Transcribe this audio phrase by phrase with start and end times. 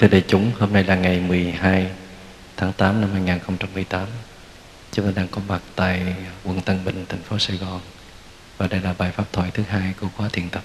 [0.00, 1.86] thưa đại chúng, hôm nay là ngày 12
[2.56, 4.06] tháng 8 năm 2018.
[4.92, 6.14] Chúng ta đang có mặt tại
[6.44, 7.80] quận Tân Bình, thành phố Sài Gòn.
[8.58, 10.62] Và đây là bài pháp thoại thứ hai của khóa thiền tập.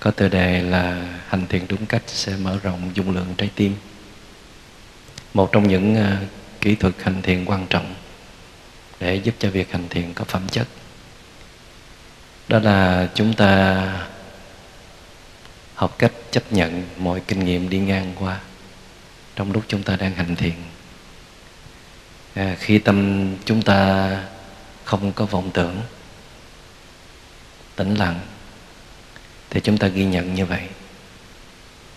[0.00, 3.74] Có tựa đề là Hành thiền đúng cách sẽ mở rộng dung lượng trái tim.
[5.34, 6.28] Một trong những uh,
[6.60, 7.94] kỹ thuật hành thiền quan trọng
[9.00, 10.68] để giúp cho việc hành thiền có phẩm chất.
[12.48, 14.06] Đó là chúng ta
[15.82, 18.40] học cách chấp nhận mọi kinh nghiệm đi ngang qua.
[19.36, 20.54] Trong lúc chúng ta đang hành thiền
[22.34, 24.08] à, khi tâm chúng ta
[24.84, 25.80] không có vọng tưởng
[27.76, 28.20] tĩnh lặng
[29.50, 30.62] thì chúng ta ghi nhận như vậy.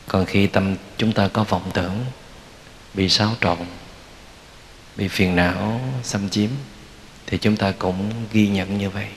[0.08, 2.06] Còn khi tâm chúng ta có vọng tưởng
[2.94, 3.58] bị xáo trộn
[4.96, 6.50] bị phiền não xâm chiếm
[7.28, 9.08] thì chúng ta cũng ghi nhận như vậy.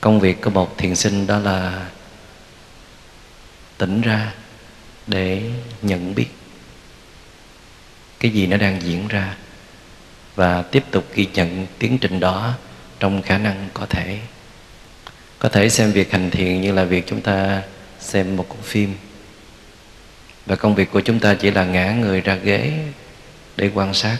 [0.00, 1.88] Công việc của một thiền sinh đó là
[3.78, 4.32] tỉnh ra
[5.06, 5.42] để
[5.82, 6.26] nhận biết
[8.20, 9.36] cái gì nó đang diễn ra
[10.34, 12.54] và tiếp tục ghi nhận tiến trình đó
[13.00, 14.18] trong khả năng có thể.
[15.38, 17.62] Có thể xem việc hành thiện như là việc chúng ta
[18.00, 18.94] xem một cuốn phim.
[20.46, 22.72] Và công việc của chúng ta chỉ là ngã người ra ghế
[23.56, 24.18] để quan sát,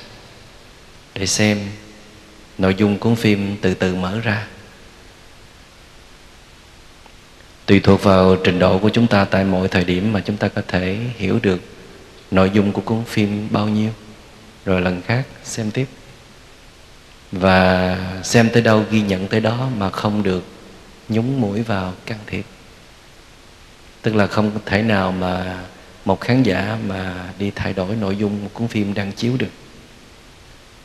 [1.14, 1.58] để xem
[2.58, 4.46] nội dung cuốn phim từ từ mở ra
[7.66, 10.48] tùy thuộc vào trình độ của chúng ta tại mọi thời điểm mà chúng ta
[10.48, 11.60] có thể hiểu được
[12.30, 13.90] nội dung của cuốn phim bao nhiêu.
[14.64, 15.86] Rồi lần khác, xem tiếp.
[17.32, 20.44] Và xem tới đâu, ghi nhận tới đó mà không được
[21.08, 22.44] nhúng mũi vào can thiệp.
[24.02, 25.60] Tức là không thể nào mà
[26.04, 29.50] một khán giả mà đi thay đổi nội dung một cuốn phim đang chiếu được.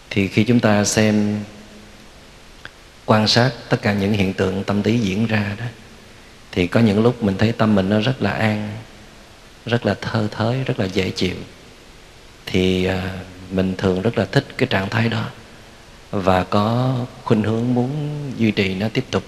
[0.10, 1.40] Thì khi chúng ta xem
[3.06, 5.66] quan sát tất cả những hiện tượng tâm lý diễn ra đó
[6.58, 8.70] thì có những lúc mình thấy tâm mình nó rất là an,
[9.66, 11.36] rất là thơ thới, rất là dễ chịu.
[12.46, 13.14] Thì à,
[13.52, 15.26] mình thường rất là thích cái trạng thái đó.
[16.12, 17.92] Và có khuynh hướng muốn
[18.38, 19.24] duy trì nó tiếp tục.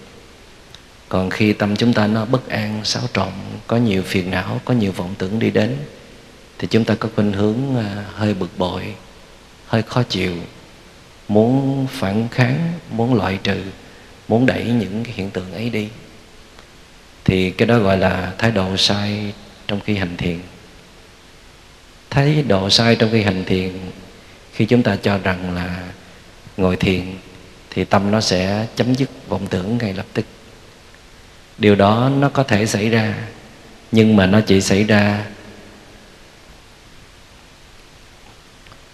[1.09, 3.31] Còn khi tâm chúng ta nó bất an, xáo trộn,
[3.67, 5.77] có nhiều phiền não, có nhiều vọng tưởng đi đến,
[6.57, 8.83] thì chúng ta có khuynh hướng à, hơi bực bội,
[9.67, 10.33] hơi khó chịu,
[11.27, 13.61] muốn phản kháng, muốn loại trừ,
[14.27, 15.89] muốn đẩy những cái hiện tượng ấy đi
[17.29, 19.33] thì cái đó gọi là thái độ sai
[19.67, 20.39] trong khi hành thiền
[22.09, 23.71] thái độ sai trong khi hành thiền
[24.53, 25.79] khi chúng ta cho rằng là
[26.57, 27.01] ngồi thiền
[27.69, 30.25] thì tâm nó sẽ chấm dứt vọng tưởng ngay lập tức.
[31.57, 33.15] Điều đó nó có thể xảy ra,
[33.91, 35.25] nhưng mà nó chỉ xảy ra,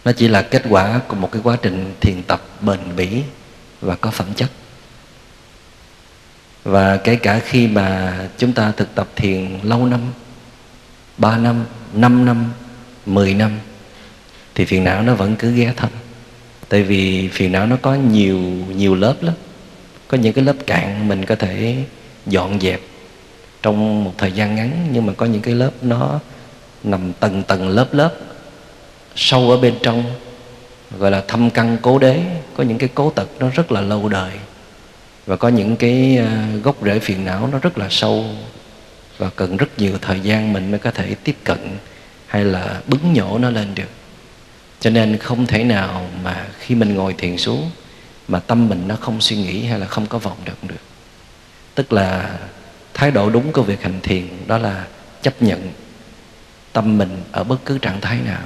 [0.05, 3.21] nó chỉ là kết quả của một cái quá trình thiền tập bền bỉ
[3.81, 4.49] và có phẩm chất
[6.65, 9.99] và kể cả khi mà chúng ta thực tập thiền lâu năm
[11.17, 12.51] 3 năm, 5 năm,
[13.05, 13.51] 10 năm
[14.55, 15.89] Thì phiền não nó vẫn cứ ghé thăm.
[16.69, 18.39] Tại vì phiền não nó có nhiều
[18.75, 19.33] nhiều lớp lắm.
[20.07, 21.75] Có những cái lớp cạn mình có thể
[22.25, 22.81] dọn dẹp
[23.61, 26.19] Trong một thời gian ngắn Nhưng mà có những cái lớp nó
[26.83, 28.13] nằm tầng tầng lớp lớp
[29.15, 30.03] Sâu ở bên trong
[30.99, 32.21] Gọi là thâm căn cố đế.
[32.57, 34.31] Có những cái cố tật nó rất là lâu đời
[35.25, 38.25] và có những cái ờ, gốc rễ phiền não nó rất là sâu.
[39.17, 41.77] Và cần rất nhiều thời gian mình mới có thể tiếp cận
[42.27, 43.89] hay là bứng nhổ nó lên được.
[44.79, 47.69] Cho nên không thể nào mà khi mình ngồi thiền xuống
[48.27, 50.83] mà tâm mình nó không suy nghĩ hay là không có vọng động được.
[51.75, 52.37] Tức là
[52.93, 54.85] thái độ đúng của việc hành thiền đó là
[55.21, 55.71] chấp nhận
[56.73, 58.41] tâm mình ở bất cứ trạng thái nào.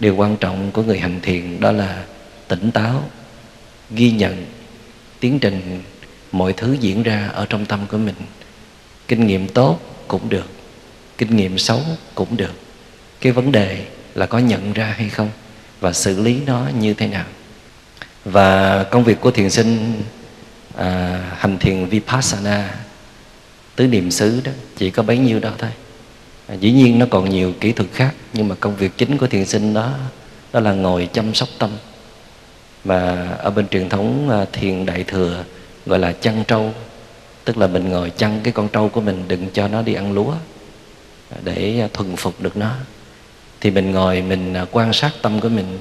[0.00, 2.04] Điều quan trọng của người hành thiền đó là
[2.48, 3.02] tỉnh táo,
[3.90, 4.46] ghi nhận
[5.20, 5.82] tiến trình
[6.32, 8.14] mọi thứ diễn ra ở trong tâm của mình.
[9.08, 10.46] Kinh nghiệm tốt cũng được
[11.18, 11.80] kinh nghiệm xấu
[12.14, 12.52] cũng được.
[13.20, 15.30] Cái vấn đề là có nhận ra hay không
[15.80, 17.24] và xử lý nó như thế nào.
[18.24, 20.02] Và công việc của thiền sinh
[20.76, 22.74] à, hành thiền vipassana
[23.76, 25.70] tứ niệm xứ đó chỉ có bấy nhiêu đó thôi.
[26.46, 29.26] À, dĩ nhiên nó còn nhiều kỹ thuật khác nhưng mà công việc chính của
[29.26, 29.94] thiền sinh đó
[30.52, 31.70] đó là ngồi chăm sóc tâm
[32.86, 35.44] và ở bên truyền thống à, thiền đại thừa
[35.86, 36.72] gọi là chăn trâu
[37.44, 40.12] tức là mình ngồi chăn cái con trâu của mình đừng cho nó đi ăn
[40.12, 40.30] lúa
[41.30, 42.74] à, để à, thuần phục được nó.
[43.60, 45.78] Thì mình ngồi mình quan sát tâm của mình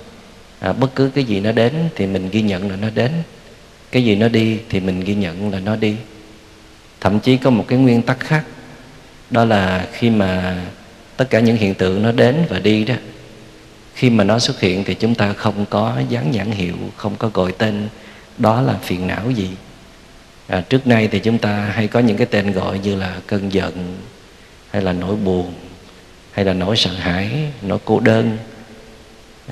[0.60, 3.12] à, bất cứ cái gì nó đến thì mình ghi nhận là nó đến
[3.92, 5.96] cái gì nó đi thì mình ghi nhận là nó đi.
[7.02, 8.44] Thậm chí có một cái nguyên tắc khác
[9.30, 10.58] đó là khi mà
[11.18, 12.96] tất cả những hiện tượng nó đến và đi đó
[13.96, 17.30] khi mà nó xuất hiện thì chúng ta không có dán nhãn hiệu không có
[17.34, 17.88] gọi tên
[18.38, 19.50] đó là phiền não gì.
[20.48, 23.54] À, trước nay thì chúng ta hay có những cái tên gọi như là cơn
[23.54, 23.98] giận
[24.72, 25.54] hay là nỗi buồn
[26.32, 28.38] hay là nỗi sợ hãi nỗi cô đơn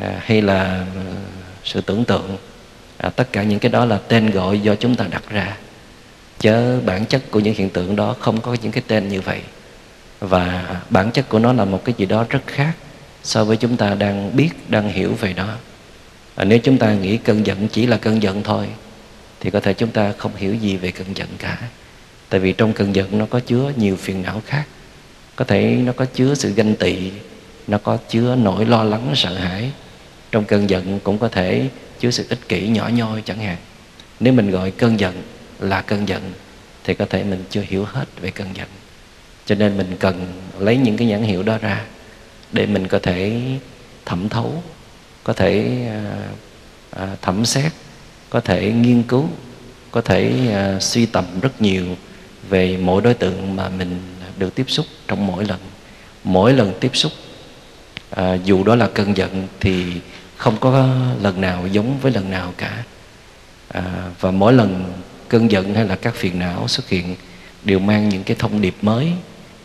[0.02, 0.86] à, hay là à,
[1.64, 2.38] sự tưởng tượng.
[2.98, 5.58] À, tất cả những cái đó là tên gọi do chúng ta đặt ra.
[6.40, 9.42] Chớ bản chất của những hiện tượng đó không có những cái tên như vậy.
[10.20, 12.74] Và bản chất của nó là một cái gì đó rất khác
[13.24, 15.56] so với chúng ta đang biết đang hiểu về nó.
[16.36, 18.68] À, nếu chúng ta nghĩ cơn giận chỉ là cơn giận thôi
[19.40, 21.58] thì có thể chúng ta không hiểu gì về cơn giận cả.
[22.30, 24.66] Tại vì trong cơn giận nó có chứa nhiều phiền não khác.
[25.36, 27.12] Có thể nó có chứa sự ganh tị
[27.68, 29.72] nó có chứa nỗi lo lắng sợ hãi.
[30.32, 31.70] Trong cơn giận cũng có thể
[32.00, 33.58] chứa sự ích kỷ nhỏ nhoi chẳng hạn.
[34.20, 35.22] Nếu mình gọi cơn giận
[35.60, 36.32] là cơn giận
[36.84, 38.68] thì có thể mình chưa hiểu hết về cơn giận.
[39.46, 41.86] Cho nên mình cần lấy những cái nhãn hiệu đó ra
[42.54, 43.42] để mình có thể
[44.06, 44.64] thẩm thấu
[45.24, 46.16] có thể à,
[46.90, 47.72] à, thẩm xét
[48.30, 49.26] có thể nghiên cứu
[49.92, 51.86] có thể à, suy tầm rất nhiều
[52.50, 54.00] về mỗi đối tượng mà mình
[54.38, 55.60] được tiếp xúc trong mỗi lần.
[56.24, 57.12] Mỗi lần tiếp xúc
[58.10, 59.86] à, dù đó là cơn giận thì
[60.38, 60.90] không có
[61.22, 62.84] lần nào giống với lần nào cả.
[63.68, 63.84] À,
[64.20, 64.94] và mỗi lần
[65.28, 67.16] cơn giận hay là các phiền não xuất hiện
[67.64, 69.12] đều mang những cái thông điệp mới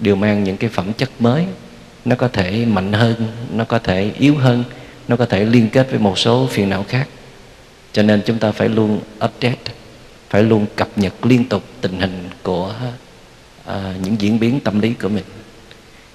[0.00, 1.46] đều mang những cái phẩm chất mới
[2.08, 3.14] nó có thể mạnh hơn
[3.52, 4.64] nó có thể yếu hơn
[5.08, 7.08] nó có thể liên kết với một số phiền não khác.
[7.92, 9.72] Cho nên chúng ta phải luôn update
[10.30, 12.74] phải luôn cập nhật liên tục tình hình của
[13.64, 15.24] à, những diễn biến tâm lý của mình.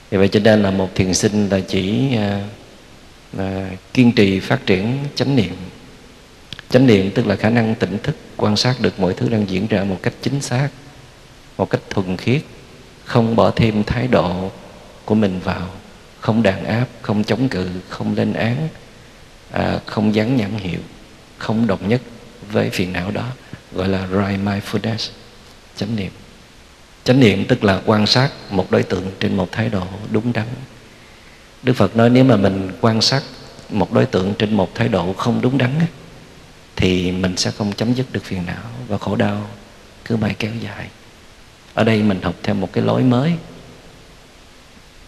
[0.10, 2.42] Vì vậy cho nên là một thiền sinh là chỉ à,
[3.38, 5.54] à, kiên trì phát triển chánh niệm.
[6.70, 9.68] Chánh niệm tức là khả năng tỉnh thức quan sát được mọi thứ đang diễn
[9.68, 10.70] ra một cách chính xác
[11.58, 12.42] một cách thuần khiết
[13.04, 14.52] không bỏ thêm thái độ
[15.06, 15.70] của mình vào
[16.24, 18.68] không đàn áp không chống cự không lên án
[19.52, 20.80] à, không dán nhãn hiệu
[21.38, 22.02] không đồng nhất
[22.52, 23.30] với phiền não đó
[23.74, 25.10] gọi là right mindfulness
[25.76, 26.12] chánh niệm.
[27.04, 30.48] Chánh niệm tức là quan sát một đối tượng trên một thái độ đúng đắn.
[31.64, 33.24] Đức phật nói nếu mà mình quan sát
[33.70, 35.72] một đối tượng trên một thái độ không đúng đắn
[36.76, 39.50] thì mình sẽ không chấm dứt được phiền não và khổ đau
[40.06, 40.88] cứ mãi kéo dài.
[41.74, 43.34] Ở đây mình học theo một cái lối mới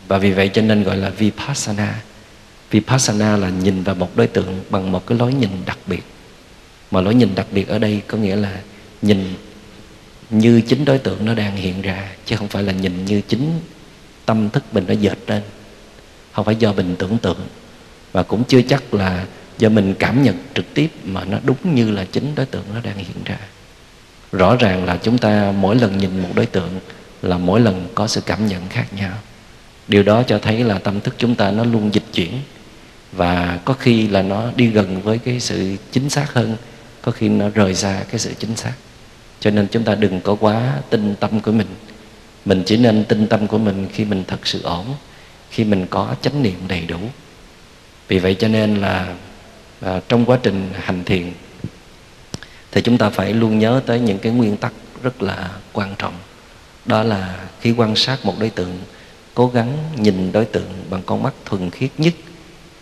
[0.08, 2.02] và vì vậy cho nên gọi là vipassana.
[2.72, 6.04] Vipassana là nhìn vào một đối tượng bằng một cái lối nhìn đặc biệt.
[6.92, 8.60] Mà lối nhìn đặc biệt ở đây có nghĩa là
[9.02, 9.34] nhìn
[10.30, 13.60] như chính đối tượng nó đang hiện ra, chứ không phải là nhìn như chính
[14.26, 15.42] tâm thức mình nó dệt lên.
[16.32, 17.48] Không phải do mình tưởng tượng.
[18.12, 19.26] Và cũng chưa chắc là
[19.58, 22.80] do mình cảm nhận trực tiếp mà nó đúng như là chính đối tượng nó
[22.84, 23.38] đang hiện ra.
[24.32, 26.80] Rõ ràng là chúng ta mỗi lần nhìn một đối tượng
[27.22, 29.14] là mỗi lần có sự cảm nhận khác nhau
[29.88, 32.32] điều đó cho thấy là tâm thức chúng ta nó luôn dịch chuyển.
[33.12, 36.56] Và có khi là nó đi gần với cái sự chính xác hơn
[37.02, 38.74] có khi nó rời xa cái sự chính xác.
[39.40, 41.68] Cho nên chúng ta đừng có quá tin tâm của mình.
[42.46, 44.86] Mình chỉ nên tin tâm của mình khi mình thật sự ổn
[45.50, 46.98] khi mình có chánh niệm đầy đủ.
[48.08, 49.14] Vì vậy cho nên là
[49.82, 51.32] à, trong quá trình hành thiền
[52.72, 54.74] thì chúng ta phải luôn nhớ tới những cái nguyên tắc
[55.04, 56.14] rất là quan trọng.
[56.86, 58.80] Đó là khi quan sát một đối tượng
[59.36, 62.14] cố gắng nhìn đối tượng bằng con mắt thuần khiết nhất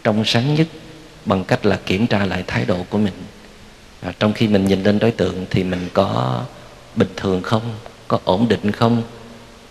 [0.03, 0.67] trong sáng nhất
[1.25, 3.13] bằng cách là kiểm tra lại thái độ của mình.
[4.01, 6.41] À, trong khi mình nhìn lên đối tượng thì mình có
[6.95, 7.61] bình thường không?
[8.07, 9.01] Có ổn định không?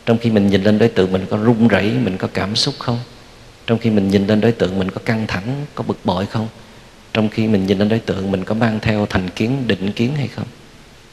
[0.06, 2.74] Trong khi mình nhìn lên đối tượng mình có run rẩy mình có cảm xúc
[2.78, 2.98] không?
[3.66, 6.48] Trong khi mình nhìn lên đối tượng mình có căng thẳng có bực bội không?
[7.12, 10.14] Trong khi mình nhìn lên đối tượng mình có mang theo thành kiến định kiến
[10.16, 10.46] hay không?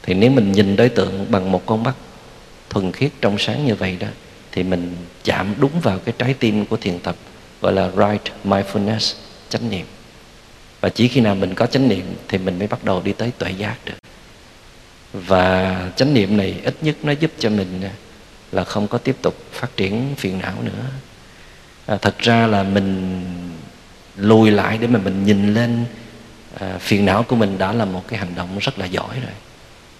[0.02, 1.94] Thì nếu mình nhìn đối tượng bằng một con mắt
[2.70, 4.06] thuần khiết trong sáng như vậy đó
[4.52, 7.16] thì mình chạm đúng vào cái trái tim của thiền tập
[7.60, 9.14] gọi là right mindfulness
[9.48, 9.86] chánh niệm.
[10.80, 13.32] Và chỉ khi nào mình có chánh niệm thì mình mới bắt đầu đi tới
[13.38, 13.98] tuệ giác được.
[15.12, 17.90] Và chánh niệm này ít nhất nó giúp cho mình à,
[18.52, 20.84] là không có tiếp tục phát triển phiền não nữa.
[21.86, 23.22] À, thật ra là mình
[24.16, 25.84] lùi lại để mà mình nhìn lên
[26.60, 29.32] à, phiền não của mình đã là một cái hành động rất là giỏi rồi.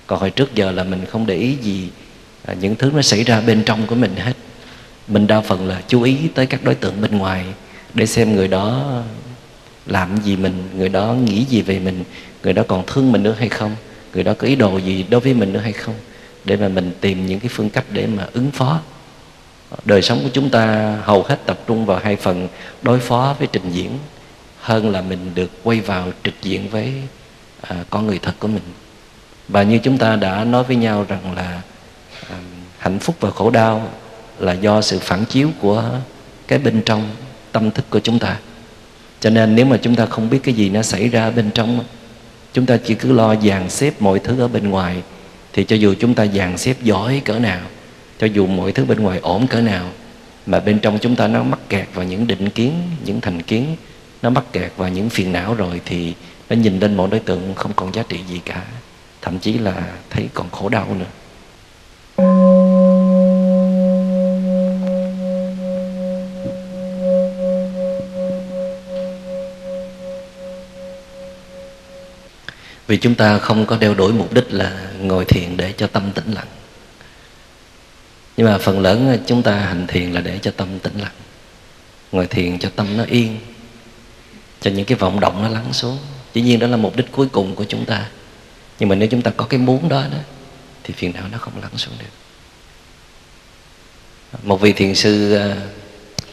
[0.07, 1.91] Còn hồi trước giờ là mình không để ý gì
[2.51, 4.35] à, những thứ nó xảy ra bên trong của mình hết.
[5.09, 7.45] Mình đa phần là chú ý tới các đối tượng bên ngoài
[7.95, 8.93] để xem người đó
[9.87, 12.05] làm gì mình người đó nghĩ gì về mình
[12.43, 13.77] người đó còn thương mình nữa hay không
[14.15, 15.95] người đó có ý đồ gì đối với mình nữa hay không.
[16.45, 18.81] Để mà mình tìm những cái phương cách để mà ứng phó.
[19.85, 22.49] Đời sống của chúng ta hầu hết tập trung vào hai phần
[22.83, 23.99] đối phó với trình diễn
[24.61, 26.93] hơn là mình được quay vào trực diện với
[27.61, 28.63] à, con người thật của mình.
[29.49, 31.61] Và như chúng ta đã nói với nhau rằng là
[32.81, 33.89] hạnh phúc và khổ đau
[34.39, 35.85] là do sự phản chiếu của
[36.49, 37.11] cái bên trong
[37.53, 38.37] tâm thức của chúng ta.
[39.21, 41.85] Cho nên nếu mà chúng ta không biết cái gì nó xảy ra bên trong
[42.53, 45.03] chúng ta chỉ cứ lo dàn xếp mọi thứ ở bên ngoài,
[45.53, 47.61] thì cho dù chúng ta dàn xếp giỏi cỡ nào,
[48.19, 49.87] cho dù mọi thứ bên ngoài ổn cỡ nào,
[50.47, 52.73] mà bên trong chúng ta nó mắc kẹt vào những định kiến,
[53.05, 53.77] những thành kiến,
[54.23, 56.15] nó mắc kẹt vào những phiền não rồi thì
[56.51, 58.63] nó nhìn lên mọi đối tượng không còn giá trị gì cả,
[59.23, 59.75] thậm chí là
[60.11, 61.20] thấy còn khổ đau nữa.
[72.91, 76.13] Vì chúng ta không có đeo đuổi mục đích là ngồi thiền để cho tâm
[76.13, 76.47] tĩnh lặng.
[78.37, 81.13] Nhưng mà phần lớn chúng ta hành thiền là để cho tâm tĩnh lặng.
[82.13, 83.37] Ngồi thiền cho tâm nó yên,
[84.61, 85.99] cho những cái vọng động nó lắng xuống.
[86.35, 88.09] Dĩ nhiên đó là mục đích cuối cùng của chúng ta.
[88.79, 90.19] Nhưng mà nếu chúng ta có cái muốn đó đó,
[90.83, 92.13] thì phiền não nó không lắng xuống được.
[94.43, 95.57] Một vị thiền sư ờ,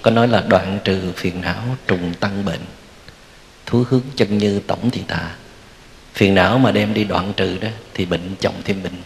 [0.01, 2.61] có nói là đoạn trừ phiền não trùng tăng bệnh,
[3.65, 5.31] thú hướng chân như tổng thị tạ
[6.17, 9.01] phiền não mà đem đi đoạn trừ đó, thì bệnh chồng thêm bệnh.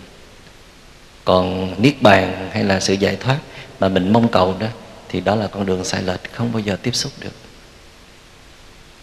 [1.25, 3.37] Còn niết bàn hay là sự giải thoát
[3.79, 4.67] mà mình mong cầu đó,
[5.09, 7.33] thì đó là con đường sai lệch, không bao giờ tiếp xúc được.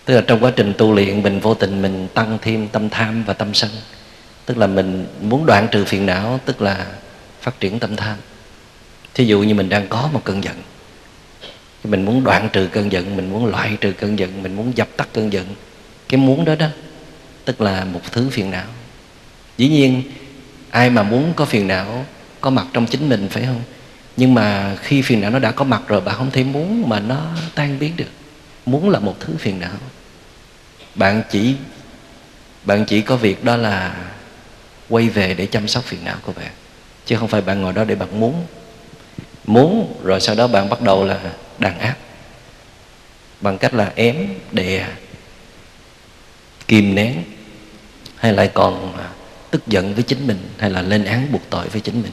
[0.05, 3.25] Tức là trong quá trình tu luyện, mình vô tình mình tăng thêm tâm tham
[3.25, 3.71] và tâm sân.
[4.47, 6.87] Tức là mình muốn đoạn trừ phiền não, tức là
[7.41, 8.17] phát triển tâm tham.
[9.15, 10.57] Thí dụ như mình đang có một cơn giận,
[11.85, 14.89] mình muốn đoạn trừ cơn giận, mình muốn loại trừ cơn giận, mình muốn dập
[14.97, 15.47] tắt cơn giận,
[16.09, 16.67] cái muốn đó đó
[17.49, 18.67] tức là một thứ phiền não.
[19.57, 20.03] Dĩ nhiên,
[20.71, 22.07] ai mà muốn có phiền não,
[22.41, 23.63] có mặt trong chính mình, phải không?
[24.17, 27.01] Nhưng mà khi phiền não nó đã có mặt rồi bạn không thể muốn mà
[27.01, 28.11] nó tan biến được.
[28.67, 29.71] Muốn là một thứ phiền não.
[30.95, 31.55] Bạn chỉ
[32.65, 33.95] bạn chỉ có việc đó là
[34.89, 36.51] quay về để chăm sóc phiền não của bạn,
[37.07, 38.47] chứ không phải bạn ngồi đó để bạn muốn.
[39.47, 41.21] Muốn rồi sau đó bạn bắt đầu là
[41.59, 41.97] đàn áp,
[43.41, 44.87] bằng cách là ém, đè,
[46.69, 47.23] kìm nén
[48.19, 49.09] hay lại còn à,
[49.51, 52.13] tức giận với chính mình hay là lên án buộc tội với chính mình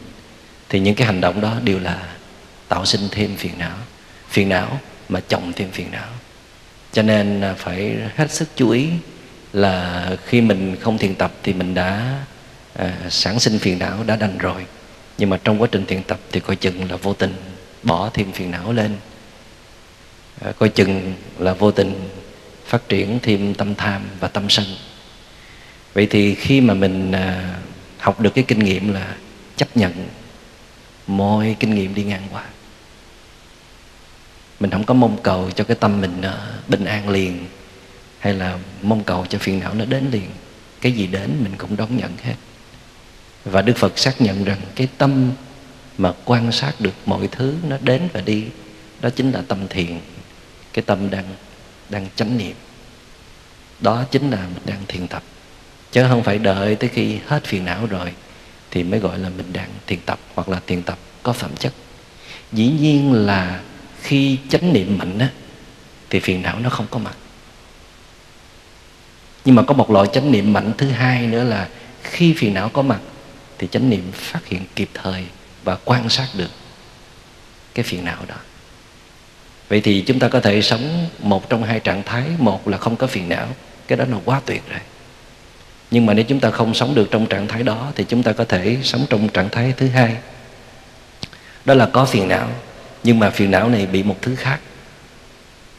[0.69, 2.07] thì những cái hành động đó đều là
[2.67, 3.77] tạo sinh thêm phiền não
[4.29, 6.07] phiền não mà chồng thêm phiền não.
[6.93, 8.89] Cho nên à, phải hết sức chú ý
[9.53, 12.19] là khi mình không thiền tập thì mình đã
[12.73, 14.65] à, sản sinh phiền não đã đành rồi.
[15.17, 17.33] Nhưng mà trong quá trình thiền tập thì coi chừng là vô tình
[17.83, 18.95] bỏ thêm phiền não lên.
[20.41, 22.09] À, coi chừng là vô tình
[22.65, 24.65] phát triển thêm tâm tham và tâm sân
[25.95, 27.55] vậy thì khi mà mình à,
[27.99, 29.15] học được cái kinh nghiệm là
[29.55, 30.07] chấp nhận
[31.07, 32.43] mọi kinh nghiệm đi ngang qua,
[34.59, 37.45] mình không có mong cầu cho cái tâm mình à, bình an liền,
[38.19, 40.29] hay là mong cầu cho phiền não nó đến liền,
[40.81, 42.35] cái gì đến mình cũng đón nhận hết.
[43.45, 45.31] Và đức phật xác nhận rằng cái tâm
[45.97, 48.45] mà quan sát được mọi thứ nó đến và đi,
[49.01, 49.99] đó chính là tâm thiền,
[50.73, 51.25] cái tâm đang
[51.89, 52.55] đang chánh niệm.
[53.79, 55.23] Đó chính là mình đang thiền tập
[55.95, 58.11] chứ không phải đợi tới khi hết phiền não rồi
[58.71, 61.73] thì mới gọi là mình đang thiền tập hoặc là thiền tập có phẩm chất.
[62.51, 63.61] Dĩ nhiên là
[64.01, 65.29] khi chánh niệm mạnh á,
[66.09, 67.15] thì phiền não nó không có mặt.
[69.45, 71.67] Nhưng mà có một loại chánh niệm mạnh thứ hai nữa là
[72.03, 72.99] khi phiền não có mặt
[73.57, 75.25] thì chánh niệm phát hiện kịp thời
[75.63, 76.51] và quan sát được
[77.73, 78.37] cái phiền não đó.
[79.69, 82.23] Vậy thì chúng ta có thể sống một trong hai trạng thái.
[82.37, 83.47] Một là không có phiền não,
[83.87, 84.79] cái đó là quá tuyệt rồi
[85.91, 88.31] nhưng mà nếu chúng ta không sống được trong trạng thái đó, thì chúng ta
[88.31, 90.15] có thể sống trong trạng thái thứ hai.
[91.65, 92.49] Đó là có phiền não,
[93.03, 94.59] nhưng mà phiền não này bị một thứ khác.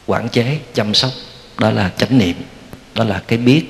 [0.06, 1.10] Quản chế, chăm sóc,
[1.58, 2.36] đó là chánh niệm,
[2.94, 3.64] đó là cái biết,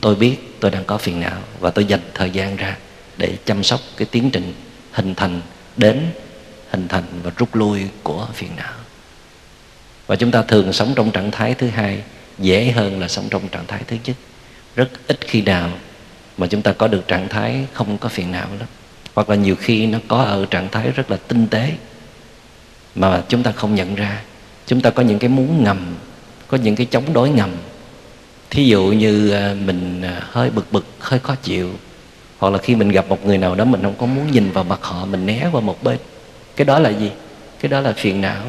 [0.00, 2.76] tôi biết tôi đang có phiền não và tôi dành thời gian ra
[3.16, 4.54] để chăm sóc cái tiến trình
[4.92, 5.40] hình thành
[5.76, 6.00] đến
[6.70, 8.72] hình thành và rút lui của phiền não.
[10.06, 12.02] Và chúng ta thường sống trong trạng thái thứ hai,
[12.38, 14.16] dễ hơn là sống trong trạng thái thứ nhất
[14.76, 15.70] rất ít khi nào
[16.38, 18.68] mà chúng ta có được trạng thái không có phiền não lắm.
[19.14, 21.72] Hoặc là nhiều khi nó có ở trạng thái rất là tinh tế
[22.94, 24.22] mà chúng ta không nhận ra.
[24.66, 25.94] Chúng ta có những cái muốn ngầm,
[26.48, 27.50] có những cái chống đối ngầm.
[28.50, 31.70] Thí dụ như à, mình à, hơi bực bực, hơi khó chịu,
[32.38, 34.64] hoặc là khi mình gặp một người nào đó mình không có muốn nhìn vào
[34.64, 35.98] mặt họ, mình né qua một bên.
[36.56, 37.10] Cái đó là gì?
[37.60, 38.42] Cái đó là phiền não.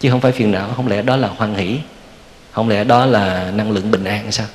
[0.00, 1.78] Chứ không phải phiền não, không lẽ đó là hoan hỷ?
[2.52, 4.46] Không lẽ đó là năng lượng bình an sao?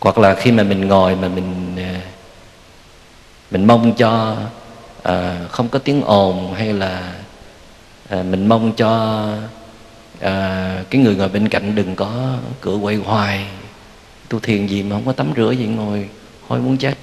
[0.00, 2.00] Hoặc là khi mà mình ngồi mà mình à,
[3.50, 4.36] mình mong cho
[5.02, 7.12] à, không có tiếng ồn hay là
[8.08, 9.24] à, mình mong cho
[10.20, 13.46] à, cái người ngồi bên cạnh đừng có cửa quay hoài.
[14.28, 16.08] Tu thiền gì mà không có tắm rửa gì ngồi
[16.48, 16.94] hôi muốn chết.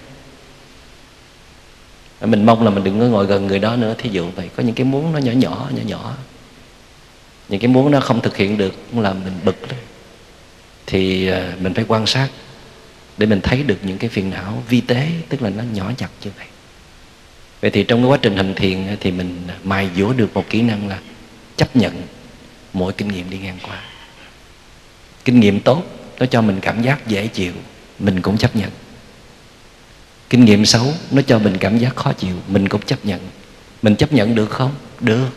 [2.20, 3.94] À, mình mong là mình đừng có ngồi gần người đó nữa.
[3.98, 6.14] Thí dụ vậy có những cái muốn nó nhỏ nhỏ nhỏ nhỏ.
[7.50, 9.78] Những cái muốn nó không thực hiện được cũng làm mình bực đó.
[10.88, 12.30] thì à, mình phải quan sát
[13.18, 16.12] để mình thấy được những cái phiền não vi tế, tức là nó nhỏ nhặt
[16.24, 16.48] như vậy.
[17.62, 20.62] Vậy thì trong cái quá trình hành thiền thì mình mài dũa được một kỹ
[20.62, 21.00] năng là
[21.58, 22.02] chấp nhận
[22.74, 23.82] mỗi kinh nghiệm đi ngang qua.
[25.26, 25.84] Kinh nghiệm tốt,
[26.20, 27.54] nó cho mình cảm giác dễ chịu,
[28.00, 28.72] mình cũng chấp nhận.
[30.30, 33.20] Kinh nghiệm xấu, nó cho mình cảm giác khó chịu, mình cũng chấp nhận.
[33.82, 34.76] Mình chấp nhận được không?
[35.00, 35.30] Được.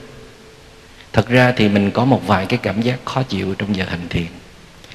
[1.13, 4.09] Thật ra thì mình có một vài cái cảm giác khó chịu trong giờ hành
[4.09, 4.27] thiền,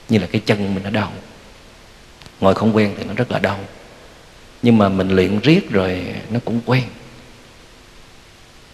[0.10, 1.14] như là cái chân mình nó đau
[2.44, 3.60] ngồi không quen thì nó rất là đau.
[4.62, 6.84] Nhưng mà mình luyện riết rồi nó cũng quen.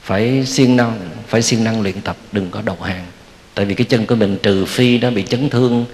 [0.01, 3.05] Phải siêng năng phải siêng năng luyện tập đừng có đầu hàng.
[3.53, 5.85] Tại vì cái chân của mình trừ phi nó bị chấn thương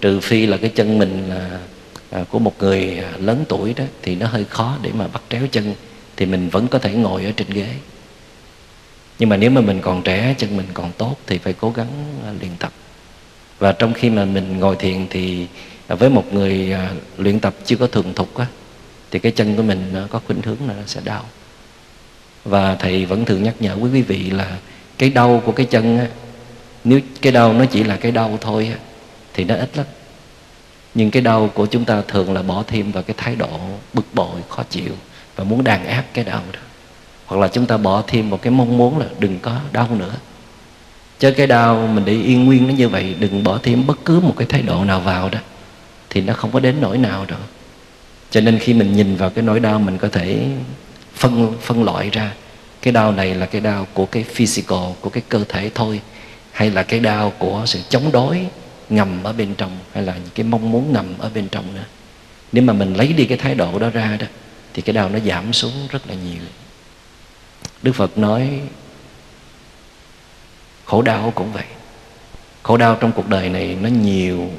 [0.00, 1.58] trừ phi là cái chân mình là
[2.10, 5.22] à, của một người à, lớn tuổi đó thì nó hơi khó để mà bắt
[5.30, 5.74] tréo chân
[6.16, 7.68] thì mình vẫn có thể ngồi ở trên ghế.
[9.18, 11.88] Nhưng mà nếu mà mình còn trẻ chân mình còn tốt thì phải cố gắng
[12.26, 12.72] à, luyện tập.
[13.58, 15.46] Và trong khi mà mình ngồi thiền thì
[15.96, 18.46] với một người à, luyện tập chưa có thường thục á,
[19.10, 21.24] thì cái chân của mình nó có khuynh hướng là nó sẽ đau.
[22.44, 24.58] Và thầy vẫn thường nhắc nhở quý vị là
[24.98, 26.06] cái đau của cái chân á,
[26.84, 28.78] nếu cái đau nó chỉ là cái đau thôi á,
[29.34, 29.86] thì nó ít lắm.
[30.94, 33.60] Nhưng cái đau của chúng ta thường là bỏ thêm vào cái thái độ
[33.92, 34.92] bực bội, khó chịu
[35.36, 36.60] và muốn đàn áp cái đau đó.
[37.26, 40.14] Hoặc là chúng ta bỏ thêm một cái mong muốn là đừng có đau nữa.
[41.18, 44.20] Cho cái đau mình để yên nguyên nó như vậy, đừng bỏ thêm bất cứ
[44.20, 45.38] một cái thái độ nào vào đó
[46.10, 47.40] thì nó không có đến nỗi nào đâu
[48.30, 50.46] cho nên khi mình nhìn vào cái nỗi đau, mình có thể
[51.14, 52.32] phân phân loại ra.
[52.82, 56.00] Cái đau này là cái đau của cái physical, của cái cơ thể thôi,
[56.52, 58.46] hay là cái đau của sự chống đối
[58.88, 61.84] ngầm ở bên trong, hay là những cái mong muốn ngầm ở bên trong nữa.
[62.52, 64.26] Nếu mà mình lấy đi cái thái độ đó ra đó,
[64.74, 66.42] thì cái đau nó giảm xuống rất là nhiều.
[67.82, 68.60] Đức phật nói,
[70.84, 71.64] khổ đau cũng vậy.
[72.62, 74.50] Khổ đau trong cuộc đời này nó nhiều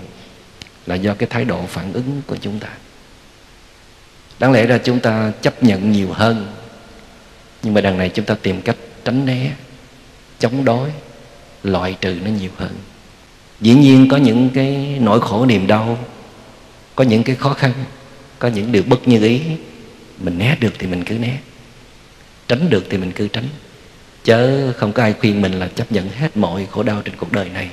[0.85, 2.69] là do cái thái độ phản ứng của chúng ta.
[4.39, 6.47] Đáng lẽ ra chúng ta chấp nhận nhiều hơn,
[7.63, 9.51] nhưng mà đằng này chúng ta tìm cách tránh né,
[10.39, 10.89] chống đối,
[11.63, 12.71] loại trừ nó nhiều hơn.
[13.61, 15.97] Dĩ nhiên có những cái nỗi khổ niềm đau,
[16.95, 17.73] có những cái khó khăn,
[18.39, 19.41] có những điều bất như ý,
[20.17, 21.37] mình né được thì mình cứ né,
[22.47, 23.45] tránh được thì mình cứ tránh.
[24.23, 27.31] Chớ không có ai khuyên mình là chấp nhận hết mọi khổ đau trên cuộc
[27.31, 27.69] đời này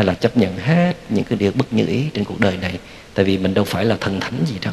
[0.00, 2.78] hay là chấp nhận hết những cái điều bất như ý trên cuộc đời này?
[3.14, 4.72] Tại vì mình đâu phải là thần thánh gì đâu.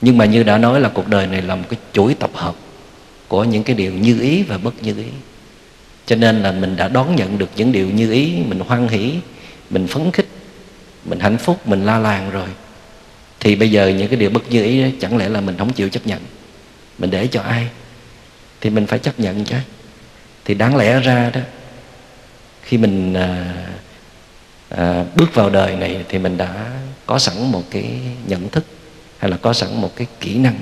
[0.00, 2.54] Nhưng mà như đã nói là cuộc đời này là một cái chuỗi tập hợp
[3.28, 5.04] của những cái điều như ý và bất như ý.
[6.06, 9.14] Cho nên là mình đã đón nhận được những điều như ý mình hoan hỷ
[9.70, 10.28] mình phấn khích
[11.04, 12.48] mình hạnh phúc mình la làng rồi.
[13.40, 15.72] Thì bây giờ những cái điều bất như ý đó, chẳng lẽ là mình không
[15.72, 16.20] chịu chấp nhận?
[16.98, 17.68] Mình để cho ai?
[18.60, 19.56] Thì mình phải chấp nhận chứ.
[20.44, 21.40] Thì đáng lẽ ra đó
[22.62, 23.54] khi mình à,
[24.68, 26.70] à, bước vào đời này thì mình đã
[27.06, 28.64] có sẵn một cái nhận thức
[29.18, 30.58] hay là có sẵn một cái kỹ năng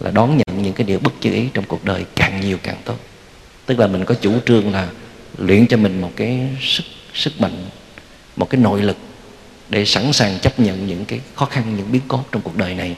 [0.00, 2.76] là đón nhận những cái điều bất như ý trong cuộc đời càng nhiều càng
[2.84, 2.96] tốt.
[3.66, 4.88] Tức là mình có chủ trương là
[5.38, 7.66] luyện cho mình một cái sức sức mạnh
[8.36, 8.96] một cái nội lực
[9.68, 12.74] để sẵn sàng chấp nhận những cái khó khăn những biến cố trong cuộc đời
[12.74, 12.96] này.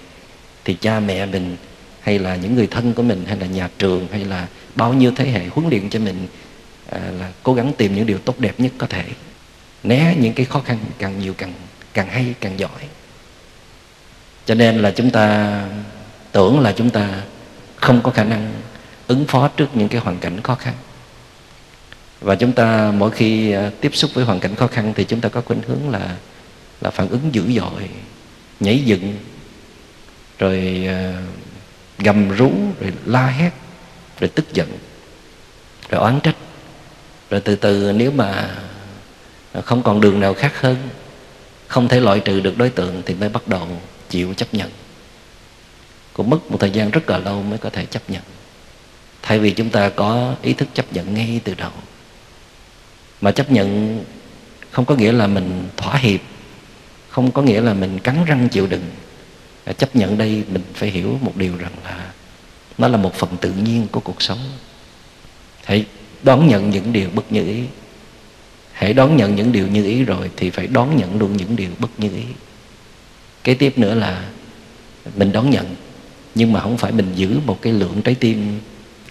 [0.65, 1.57] Thì cha mẹ mình
[2.01, 5.13] hay là những người thân của mình hay là nhà trường hay là bao nhiêu
[5.17, 6.27] thế hệ huấn luyện cho mình
[6.93, 9.05] Ờ, là cố gắng tìm những điều tốt đẹp nhất có thể.
[9.83, 11.53] Né những cái khó khăn càng nhiều càng
[11.95, 12.89] càng hay, càng giỏi.
[14.47, 15.57] Cho nên là chúng ta
[16.33, 17.23] tưởng là chúng ta
[17.77, 18.53] không có khả năng
[19.07, 20.75] ứng phó trước những cái hoàn cảnh khó khăn.
[22.21, 25.21] Và chúng ta mỗi khi ờ, tiếp xúc với hoàn cảnh khó khăn thì chúng
[25.21, 26.17] ta có khuynh hướng là
[26.81, 27.89] là phản ứng dữ dội,
[28.61, 29.17] nhảy dựng,
[30.39, 31.13] rồi ờ,
[31.99, 33.51] gầm rú, rồi la hét,
[34.21, 34.79] rồi tức giận,
[35.89, 36.37] rồi oán trách
[37.33, 38.51] rồi từ từ nếu mà
[39.65, 40.77] không còn đường nào khác hơn,
[41.67, 43.69] không thể loại trừ được đối tượng thì mới bắt đầu
[44.09, 44.71] chịu chấp nhận.
[46.13, 48.23] Cũng mất một thời gian rất là lâu mới có thể chấp nhận.
[49.23, 51.71] Thay vì chúng ta có ý thức chấp nhận ngay từ đầu.
[53.21, 53.99] Mà chấp nhận
[54.71, 56.21] không có nghĩa là mình thỏa hiệp,
[57.09, 58.91] không có nghĩa là mình cắn răng chịu đựng.
[59.65, 62.11] À, chấp nhận đây mình phải hiểu một điều rằng là
[62.79, 64.39] nó là một phần tự nhiên của cuộc sống.
[65.65, 65.85] Hãy
[66.23, 67.63] đón nhận những điều bất như ý.
[68.73, 71.71] Hãy đón nhận những điều như ý rồi thì phải đón nhận luôn những điều
[71.79, 72.25] bất như ý.
[73.45, 74.25] Kế tiếp nữa là
[75.17, 75.75] mình đón nhận,
[76.35, 78.61] nhưng mà không phải mình giữ một cái lượng trái tim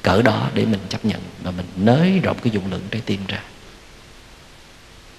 [0.01, 3.19] cỡ đó để mình chấp nhận, mà mình nới rộng cái dung lượng trái tim
[3.27, 3.39] ra.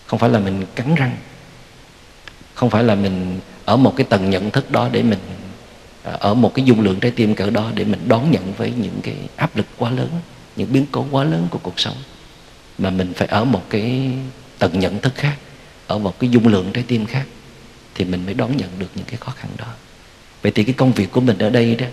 [0.06, 1.16] Không phải là mình cắn răng,
[2.54, 5.18] không phải là mình ở một cái tầng nhận thức đó để mình
[6.02, 8.72] à, ở một cái dung lượng trái tim cỡ đó để mình đón nhận với
[8.76, 10.08] những cái áp lực quá lớn
[10.56, 11.96] những biến cố quá lớn của cuộc sống.
[12.78, 14.10] Mà mình phải ở một cái
[14.58, 15.36] tầng nhận thức khác,
[15.86, 17.26] ở một cái dung lượng trái tim khác,
[17.94, 19.66] thì mình mới đón nhận được những cái khó khăn đó.
[20.42, 21.86] Vậy thì cái công việc của mình ở đây đó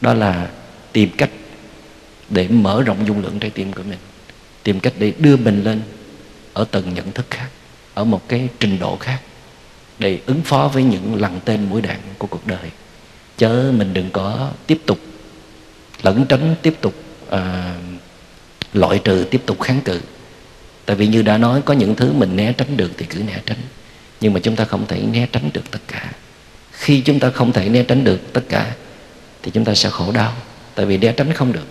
[0.00, 0.50] đó là
[0.92, 1.30] tìm cách
[2.30, 3.98] để mở rộng dung lượng trái tim của mình.
[4.62, 5.80] Tìm cách để đưa mình lên
[6.52, 7.48] ở tầng nhận thức khác,
[7.94, 9.20] ở một cái trình độ khác,
[9.98, 12.70] để ứng phó với những lằn tên mũi đạn của cuộc đời.
[13.36, 14.98] Chớ mình đừng có tiếp tục
[16.04, 16.94] lẩn tránh tiếp tục
[17.30, 17.74] à,
[18.72, 20.00] loại trừ tiếp tục kháng cự.
[20.86, 23.40] Tại vì như đã nói có những thứ mình né tránh được thì cứ né
[23.46, 23.58] tránh.
[24.20, 26.12] Nhưng mà chúng ta không thể né tránh được tất cả.
[26.72, 28.74] Khi chúng ta không thể né tránh được tất cả
[29.42, 30.32] thì chúng ta sẽ khổ đau
[30.74, 31.66] tại vì né tránh không được.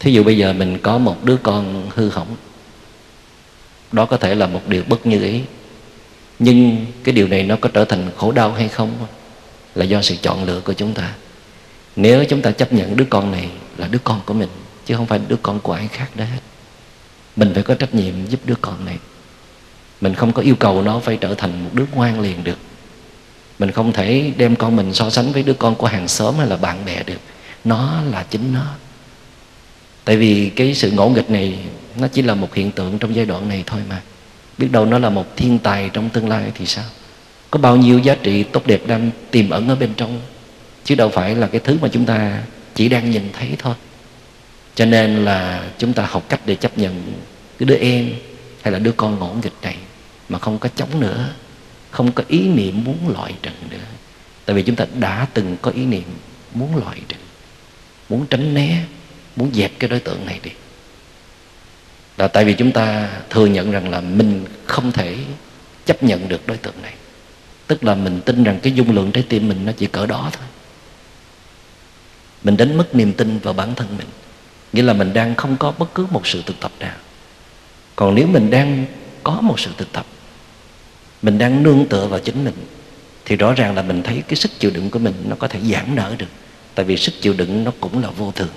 [0.00, 2.36] Thí dụ bây giờ mình có một đứa con hư hỏng
[3.92, 5.40] đó có thể là một điều bất như ý.
[6.38, 9.06] Nhưng cái điều này nó có trở thành khổ đau hay không
[9.74, 11.12] là do sự chọn lựa của chúng ta
[11.96, 14.48] nếu chúng ta chấp nhận đứa con này là đứa con của mình,
[14.86, 16.40] chứ không phải đứa con của ai khác đó hết,
[17.36, 18.98] mình phải có trách nhiệm giúp đứa con này.
[20.00, 22.58] Mình không có yêu cầu nó phải trở thành một đứa ngoan liền được.
[23.58, 26.46] Mình không thể đem con mình so sánh với đứa con của hàng xóm hay
[26.46, 27.20] là bạn bè được.
[27.64, 28.66] Nó là chính nó.
[30.04, 31.58] Tại vì cái sự ngỗ nghịch này,
[31.96, 34.00] nó chỉ là một hiện tượng trong giai đoạn này thôi mà.
[34.58, 36.84] Biết đâu nó là một thiên tài trong tương lai thì sao?
[37.50, 40.20] Có bao nhiêu giá trị tốt đẹp đang tiềm ẩn ở bên trong?
[40.84, 42.42] Chứ đâu phải là cái thứ mà chúng ta
[42.74, 43.74] chỉ đang nhìn thấy thôi.
[44.74, 47.12] Cho nên là chúng ta học cách để chấp nhận
[47.58, 48.10] cái đứa em
[48.62, 49.76] hay là đứa con ngỗ nghịch này
[50.28, 51.28] mà không có chống nữa,
[51.90, 53.76] không có ý niệm muốn loại trừ nữa.
[54.44, 56.04] Tại vì chúng ta đã từng có ý niệm
[56.54, 57.16] muốn loại trừ,
[58.08, 58.84] muốn tránh né,
[59.36, 60.50] muốn dẹp cái đối tượng này đi.
[62.16, 65.16] Là tại vì chúng ta thừa nhận rằng là mình không thể
[65.86, 66.94] chấp nhận được đối tượng này.
[67.66, 70.30] Tức là mình tin rằng cái dung lượng trái tim mình nó chỉ cỡ đó
[70.32, 70.46] thôi
[72.44, 74.06] mình đánh mất niềm tin vào bản thân mình.
[74.72, 76.96] Nghĩa là mình đang không có bất cứ một sự thực tập nào.
[77.96, 78.86] Còn nếu mình đang
[79.22, 80.06] có một sự thực tập,
[81.22, 82.54] mình đang nương tựa vào chính mình,
[83.24, 85.60] thì rõ ràng là mình thấy cái sức chịu đựng của mình nó có thể
[85.60, 86.26] giảm nở được.
[86.74, 88.48] Tại vì sức chịu đựng nó cũng là vô thường.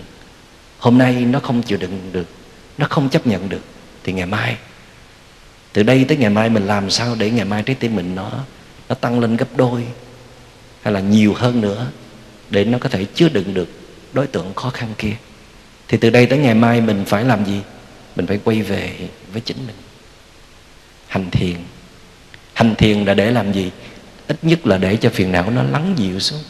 [0.80, 2.28] Hôm nay nó không chịu đựng được,
[2.78, 3.62] nó không chấp nhận được,
[4.04, 4.58] thì ngày mai,
[5.73, 8.32] từ đây tới ngày mai mình làm sao để ngày mai trái tim mình nó
[8.89, 9.84] nó tăng lên gấp đôi
[10.82, 11.88] hay là nhiều hơn nữa
[12.50, 13.69] để nó có thể chứa đựng được
[14.13, 15.13] đối tượng khó khăn kia.
[15.88, 17.62] Thì từ đây tới ngày mai mình phải làm gì?
[18.15, 19.76] Mình phải quay về với chính mình.
[21.08, 21.56] Hành thiền.
[22.54, 23.72] Hành thiền là để làm gì?
[24.28, 26.43] Ít nhất là để cho phiền não nó lắng dịu xuống.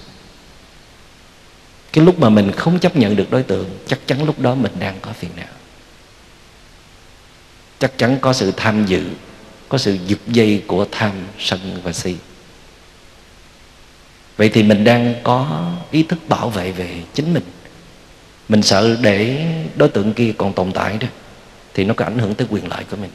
[1.94, 4.72] Cái lúc mà mình không chấp nhận được đối tượng, chắc chắn lúc đó mình
[4.80, 5.48] đang có phiền não.
[7.80, 9.04] Chắc chắn có sự tham dự,
[9.70, 12.16] có sự giật dây của tham sân và si
[14.38, 17.44] vậy thì mình đang có ý thức bảo vệ về chính mình.
[18.50, 19.46] Mình sợ để
[19.76, 21.08] đối tượng kia còn tồn tại đó,
[21.74, 23.12] thì nó có ảnh hưởng tới quyền lợi của mình,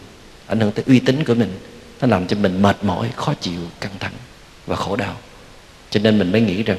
[0.46, 1.58] ảnh hưởng tới uy tín của mình.
[2.00, 4.12] Nó làm cho mình mệt mỏi, khó chịu, căng thẳng
[4.66, 5.16] và khổ đau.
[5.90, 6.78] Cho nên mình mới nghĩ rằng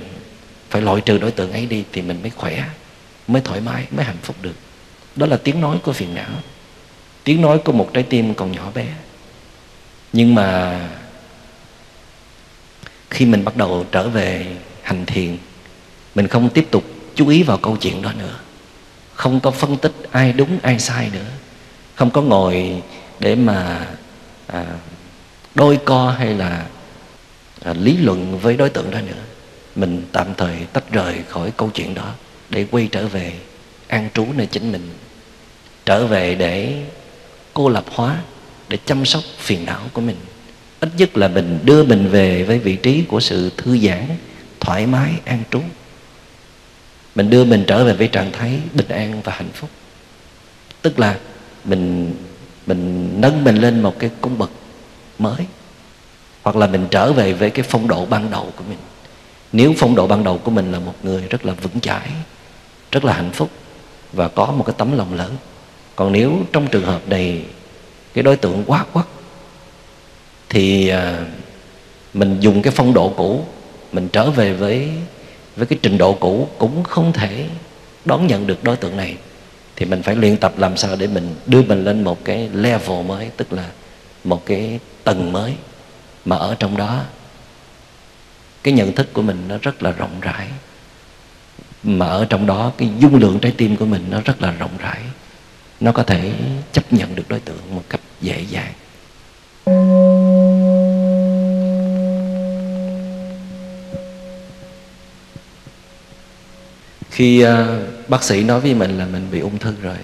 [0.70, 2.64] phải loại trừ đối tượng ấy đi thì mình mới khỏe,
[3.28, 4.56] mới thoải mái, mới hạnh phúc được.
[5.16, 6.32] Đó là tiếng nói của phiền não.
[7.24, 8.86] Tiếng nói của một trái tim còn nhỏ bé.
[10.14, 10.80] Nhưng mà
[13.14, 14.46] khi mình bắt đầu trở về
[14.82, 15.38] hành thiền
[16.16, 16.84] mình không tiếp tục
[17.16, 18.36] chú ý vào câu chuyện đó nữa.
[19.14, 21.26] Không có phân tích ai đúng ai sai nữa.
[21.96, 22.82] Không có ngồi
[23.20, 23.88] để mà
[24.48, 24.66] à,
[25.56, 26.66] đôi co hay là
[27.62, 29.22] à, lý luận với đối tượng đó nữa.
[29.76, 32.14] Mình tạm thời tách rời khỏi câu chuyện đó
[32.50, 33.34] để quay trở về
[33.88, 34.90] an trú nơi chính mình.
[35.86, 36.84] Trở về để
[37.54, 38.18] cô lập hóa
[38.70, 40.18] để chăm sóc phiền não của mình
[40.84, 44.08] ít nhất là mình đưa mình về với vị trí của sự thư giãn,
[44.60, 45.62] thoải mái, an trú.
[47.16, 49.70] Mình đưa mình trở về với trạng thái bình an và hạnh phúc.
[50.82, 51.18] Tức là
[51.66, 52.14] mình
[52.68, 54.50] mình nâng mình lên một cái cung bậc
[55.20, 55.46] mới,
[56.44, 58.80] hoặc là mình trở về với cái phong độ ban đầu của mình.
[59.52, 62.10] Nếu phong độ ban đầu của mình là một người rất là vững chãi,
[62.92, 63.50] rất là hạnh phúc
[64.14, 65.36] và có một cái tấm lòng lớn.
[65.96, 67.42] Còn nếu trong trường hợp này,
[68.14, 69.08] cái đối tượng quá quắc
[70.54, 71.26] thì à,
[72.14, 73.46] mình dùng cái phong độ cũ,
[73.92, 74.90] mình trở về với
[75.56, 77.46] với cái trình độ cũ cũng không thể
[78.06, 79.18] đón nhận được đối tượng này.
[79.76, 83.06] Thì mình phải luyện tập làm sao để mình đưa mình lên một cái level
[83.06, 83.70] mới, tức là
[84.24, 85.54] một cái tầng mới
[86.26, 87.04] mà ở trong đó.
[88.64, 90.48] Cái nhận thức của mình nó rất là rộng rãi,
[91.84, 94.78] mà ở trong đó cái dung lượng trái tim của mình nó rất là rộng
[94.80, 95.02] rãi.
[95.80, 96.34] Nó có thể
[96.72, 98.74] chấp nhận được đối tượng một cách dễ dàng.
[107.14, 109.98] Khi uh, bác sĩ nói với mình là mình bị ung thư rồi.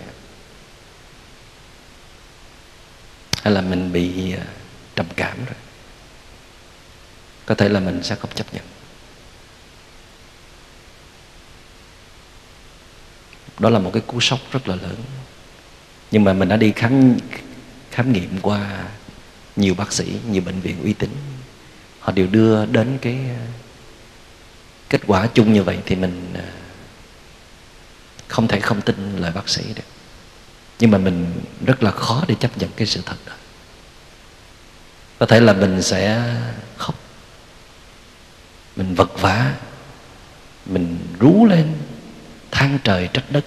[3.42, 4.42] Hay là mình bị uh,
[4.96, 5.56] trầm cảm rồi.
[7.46, 8.64] Có thể là mình sẽ không chấp nhận.
[13.60, 14.96] Đó là một cái cú sốc rất là lớn.
[16.12, 17.18] Nhưng mà mình đã đi khám
[17.92, 18.84] khám nghiệm qua
[19.56, 21.10] nhiều bác sĩ nhiều bệnh viện uy tín.
[22.00, 23.46] Họ đều đưa đến cái ờ,
[24.90, 26.34] kết quả chung như vậy thì mình
[28.30, 29.84] không thể không tin lời bác sĩ được.
[30.80, 33.34] Nhưng mà mình rất là khó để chấp nhận cái sự thật đó.
[35.20, 36.32] Có thể là mình sẽ
[36.78, 36.96] khóc.
[38.76, 39.54] Mình vật vã.
[40.66, 41.74] Mình rú lên
[42.52, 43.46] than trời trách đất.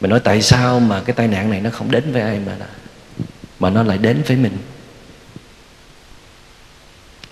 [0.00, 2.56] Mình nói tại sao mà cái tai nạn này nó không đến với ai mà
[3.58, 4.58] mà nó lại đến với mình?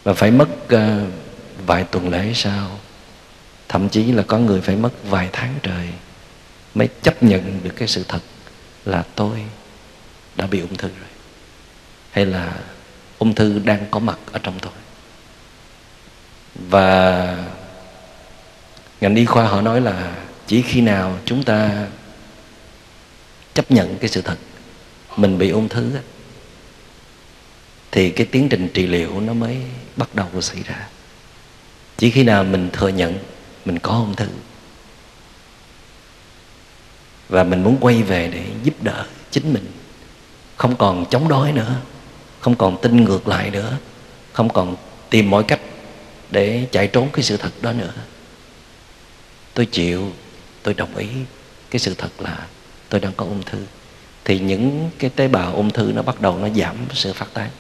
[0.03, 0.81] Và phải mất uh,
[1.67, 2.81] vài tuần lễ sau
[3.69, 5.89] thậm chí là có người phải mất vài tháng trời
[6.75, 8.21] mới chấp nhận được cái sự thật
[8.85, 9.43] là tôi
[10.37, 11.09] đã bị ung thư rồi.
[12.11, 12.53] Hay là
[13.19, 14.73] ung thư đang có mặt ở trong tôi.
[16.55, 17.37] Và
[19.01, 21.87] ngành y khoa họ nói là chỉ khi nào chúng ta
[23.55, 24.37] chấp nhận cái sự thật
[25.17, 25.91] mình bị ung thư
[27.91, 29.57] thì cái tiến trình trị liệu nó mới
[29.97, 30.89] bắt đầu xảy ra.
[31.97, 33.19] Chỉ khi nào mình thừa nhận
[33.67, 34.29] mình có ung thư.
[37.29, 39.67] Và mình muốn quay về để giúp đỡ chính mình.
[40.57, 41.75] Không còn chống đối nữa.
[42.41, 43.77] Không còn tin ngược lại nữa.
[44.33, 44.77] Không còn
[45.11, 45.61] tìm mọi cách
[46.31, 47.93] để chạy trốn cái sự thật đó nữa.
[49.55, 50.13] Tôi chịu,
[50.63, 51.09] tôi đồng ý
[51.71, 52.47] cái sự thật là
[52.89, 53.59] tôi đang có ung thư.
[54.25, 57.51] Thì những cái tế bào ung thư nó bắt đầu nó giảm sự phát tán.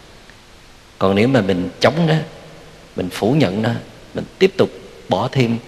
[0.99, 2.14] Còn nếu mà mình chống nó
[2.97, 3.71] mình phủ nhận nó
[4.14, 4.71] mình tiếp tục
[5.09, 5.59] bỏ thêm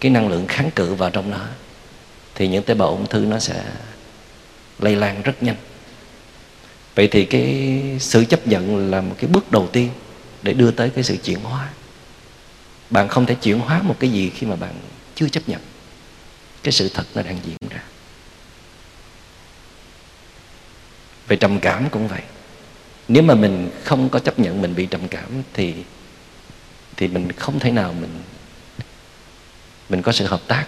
[0.00, 1.46] cái năng lượng kháng cự vào trong nó,
[2.34, 3.64] thì những tế bào ung thư nó sẽ
[4.78, 5.56] lây lan rất nhanh.
[6.94, 9.90] Vậy thì cái sự chấp nhận là một cái bước đầu tiên
[10.42, 11.68] để đưa tới cái sự chuyển hóa.
[12.90, 14.74] Bạn không thể chuyển hóa một cái gì khi mà bạn
[15.14, 15.60] chưa chấp nhận.
[16.62, 17.82] Cái sự thật nó đang diễn ra.
[21.28, 22.22] Về trầm cảm cũng vậy.
[23.08, 25.74] Nếu mà mình không có chấp nhận mình bị trầm cảm thì
[26.96, 28.22] thì mình không thể nào mình
[29.90, 30.66] mình có sự hợp tác.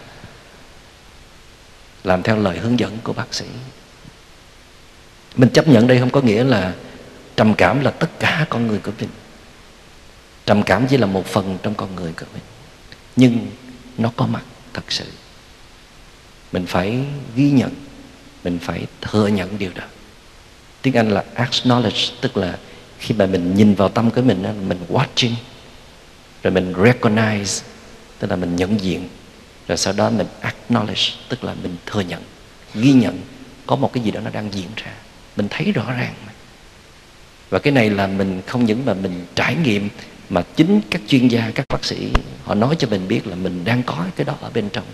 [2.05, 3.45] Làm theo lời hướng dẫn của bác sĩ.
[5.37, 6.75] Mình chấp nhận đây không có nghĩa là
[7.37, 9.09] trầm cảm là tất cả con người của mình.
[10.47, 12.43] Trầm cảm chỉ là một phần trong con người của mình.
[13.17, 13.51] Nhưng
[13.99, 15.05] nó có mặt thật sự.
[16.53, 17.05] Mình phải
[17.37, 17.71] ghi nhận,
[18.45, 19.85] mình phải thừa nhận điều đó.
[20.83, 22.59] Tiếng anh là acknowledge, tức là
[22.99, 25.35] khi mà mình nhìn vào tâm của mình mình watching,
[26.43, 27.63] rồi mình recognize
[28.23, 29.09] tức là mình nhận diện.
[29.69, 32.23] Rồi sau đó mình acknowledge, tức là mình thừa nhận,
[32.75, 33.21] ghi nhận
[33.67, 34.93] có một cái gì đó nó đang diễn ra.
[35.37, 36.15] Mình thấy rõ ràng
[37.51, 39.89] và cái này là mình không những mà mình trải nghiệm,
[40.29, 42.09] mà chính các chuyên gia, các bác sĩ,
[42.45, 44.85] họ nói cho mình biết là mình đang có cái đó ở bên trong.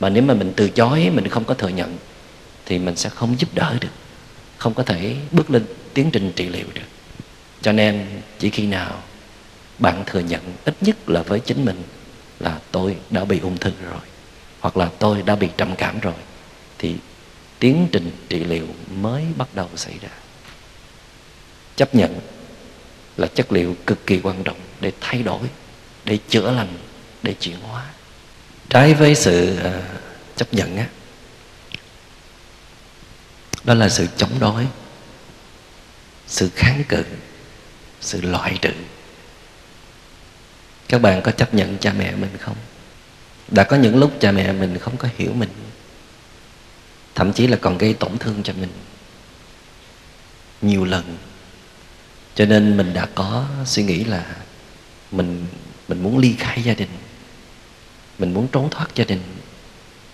[0.00, 1.96] Mà nếu mà mình từ chối, mình không có thừa nhận,
[2.66, 3.88] thì mình sẽ không giúp đỡ được.
[4.56, 5.64] Không có thể bước lên
[5.94, 6.88] tiến trình trị liệu được.
[7.62, 8.06] Cho nên
[8.38, 9.02] chỉ khi nào
[9.78, 11.82] bạn thừa nhận, ít nhất là với chính mình
[12.40, 14.00] là tôi đã bị ung thư rồi
[14.60, 16.14] hoặc là tôi đã bị trầm cảm rồi
[16.78, 16.96] thì
[17.58, 20.08] tiến trình trị liệu mới bắt đầu xảy ra.
[21.76, 22.20] Chấp nhận
[23.16, 25.48] là chất liệu cực kỳ quan trọng để thay đổi
[26.04, 26.76] để chữa lành
[27.22, 27.86] để chuyển hóa.
[28.68, 29.84] Trái với sự uh,
[30.36, 30.86] chấp nhận á
[33.64, 34.66] đó là sự chống đối
[36.26, 37.04] sự kháng cự
[38.00, 38.72] sự loại trừ
[40.94, 42.56] các bạn có chấp nhận cha mẹ mình không?
[43.48, 45.48] Đã có những lúc cha mẹ mình không có hiểu mình,
[47.14, 48.70] thậm chí là còn gây tổn thương cho mình
[50.62, 51.16] nhiều lần.
[52.34, 54.24] Cho nên mình đã có suy nghĩ là
[55.10, 55.46] mình
[55.88, 56.88] mình muốn ly khai gia đình,
[58.18, 59.20] mình muốn trốn thoát gia đình.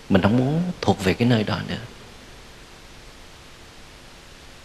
[0.08, 1.78] Mình không muốn thuộc về cái nơi đó nữa.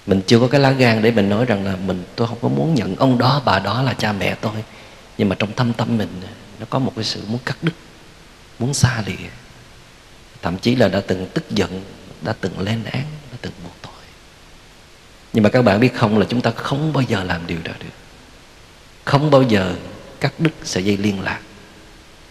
[0.05, 2.47] Mình chưa có cái lá gan để mình nói rằng là mình, tôi không có
[2.47, 4.63] muốn nhận ông đó, bà đó là cha mẹ tôi
[5.17, 6.21] nhưng mà trong thâm tâm mình,
[6.59, 7.73] nó có một cái sự muốn cắt đứt,
[8.59, 9.29] muốn xa lìa.
[10.41, 11.83] Thậm chí là đã từng tức giận,
[12.21, 13.91] đã từng lên án, đã từng buộc tội.
[15.33, 17.71] Nhưng mà các bạn biết không là chúng ta không bao giờ làm điều đó
[17.79, 17.89] được.
[19.05, 19.75] Không bao giờ
[20.19, 21.39] cắt đứt sợi dây liên lạc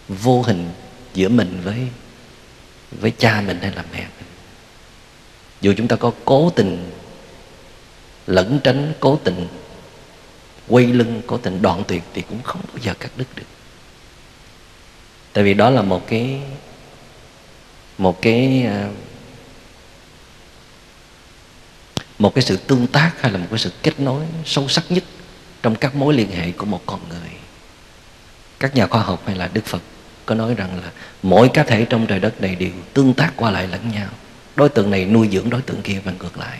[0.07, 0.69] vô hình
[1.13, 1.87] giữa mình với
[2.91, 4.29] với cha mình hay là mẹ mình.
[5.61, 6.91] Dù chúng ta có cố tình
[8.27, 9.47] lẩn tránh, cố tình
[10.67, 13.43] quay lưng cố tình đoạn tuyệt thì cũng không bao giờ cắt đứt được.
[15.33, 16.41] Tại vì đó là một cái
[17.97, 18.89] một cái à,
[22.19, 25.03] một cái sự tương tác hay là một cái sự kết nối sâu sắc nhất
[25.61, 27.31] trong các mối liên hệ của một con người.
[28.59, 29.81] Các nhà khoa học hay là đức phật
[30.25, 30.91] có nói rằng là
[31.23, 34.07] mỗi cá thể trong trời đất này đều tương tác qua lại lẫn nhau.
[34.55, 36.59] Đối tượng này nuôi dưỡng đối tượng kia và ngược lại.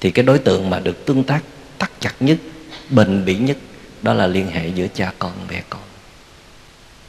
[0.00, 1.42] Thì cái đối tượng mà được tương tác
[1.78, 2.38] tắt chặt nhất
[2.90, 3.56] bền bỉ nhất,
[4.02, 5.80] đó là liên hệ giữa cha con, mẹ con.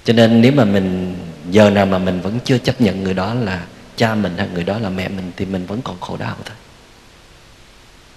[0.04, 1.16] Cho nên nếu mà mình,
[1.52, 4.64] giờ nào mà mình vẫn chưa chấp nhận người đó là cha mình hay người
[4.64, 6.56] đó là mẹ mình, thì mình vẫn còn khổ đau thôi.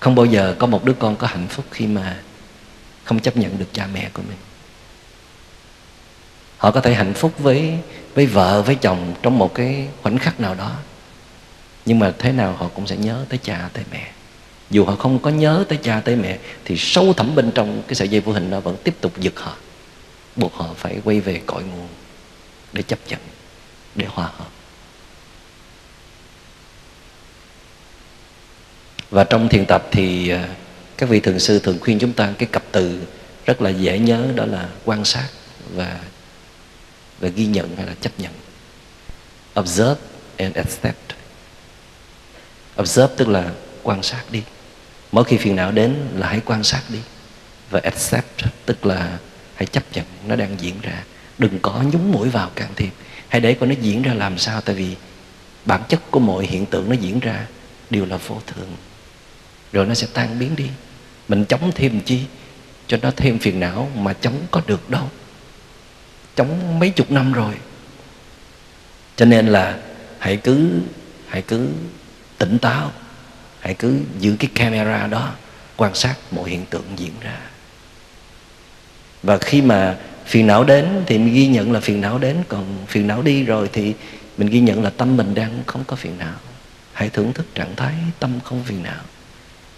[0.00, 2.16] Không bao giờ có một đứa con có hạnh phúc khi mà
[3.04, 4.36] không chấp nhận được cha mẹ của mình.
[6.58, 7.78] Họ có thể hạnh phúc với
[8.14, 10.76] với vợ, với chồng trong một cái khoảnh khắc nào đó,
[11.86, 14.12] nhưng mà thế nào họ cũng sẽ nhớ tới cha, tới mẹ
[14.70, 17.94] dù họ không có nhớ tới cha tới mẹ, thì sâu thẳm bên trong cái
[17.94, 19.56] sợi dây vô hình đó vẫn tiếp tục giật họ.
[20.36, 21.88] Buộc họ phải quay về cội nguồn
[22.72, 23.20] để chấp nhận,
[23.94, 24.48] để hòa hợp.
[29.10, 30.48] Và trong thiền tập thì à,
[30.96, 33.00] các vị thường sư thường khuyên chúng ta cái cặp từ
[33.46, 35.28] rất là dễ nhớ, đó là quan sát
[35.74, 36.00] và
[37.18, 38.32] và ghi nhận hay là chấp nhận.
[39.60, 40.00] Observe
[40.36, 41.12] and accept.
[42.80, 43.50] Observe tức là
[43.82, 44.42] quan sát đi
[45.12, 46.98] mỗi khi phiền não đến là hãy quan sát đi
[47.70, 49.18] và accept, tức là
[49.54, 51.04] hãy chấp nhận nó đang diễn ra.
[51.38, 52.90] Đừng có nhúng mũi vào can thiệp.
[53.28, 54.96] Hãy để coi nó diễn ra làm sao, tại vì
[55.64, 57.46] bản chất của mọi hiện tượng nó diễn ra
[57.90, 58.76] đều là vô thường.
[59.72, 60.66] Rồi nó sẽ tan biến đi.
[61.28, 62.20] Mình chống thêm chi?
[62.86, 65.10] Cho nó thêm phiền não mà chống có được đâu.
[66.36, 67.54] Chống mấy chục năm rồi.
[69.16, 69.78] Cho nên là
[70.18, 70.70] hãy cứ
[71.28, 71.68] hãy cứ
[72.38, 72.92] tỉnh táo
[73.60, 75.32] hãy cứ giữ cái camera đó,
[75.76, 77.38] quan sát mọi hiện tượng diễn ra.
[79.22, 82.86] Và khi mà phiền não đến thì mình ghi nhận là phiền não đến, còn
[82.86, 83.94] phiền não đi rồi thì
[84.38, 86.34] mình ghi nhận là tâm mình đang không có phiền não.
[86.92, 89.02] Hãy thưởng thức trạng thái tâm không phiền não.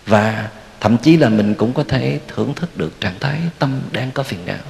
[0.07, 0.49] Và
[0.81, 4.23] thậm chí là mình cũng có thể thưởng thức được trạng thái tâm đang có
[4.23, 4.65] phiền não.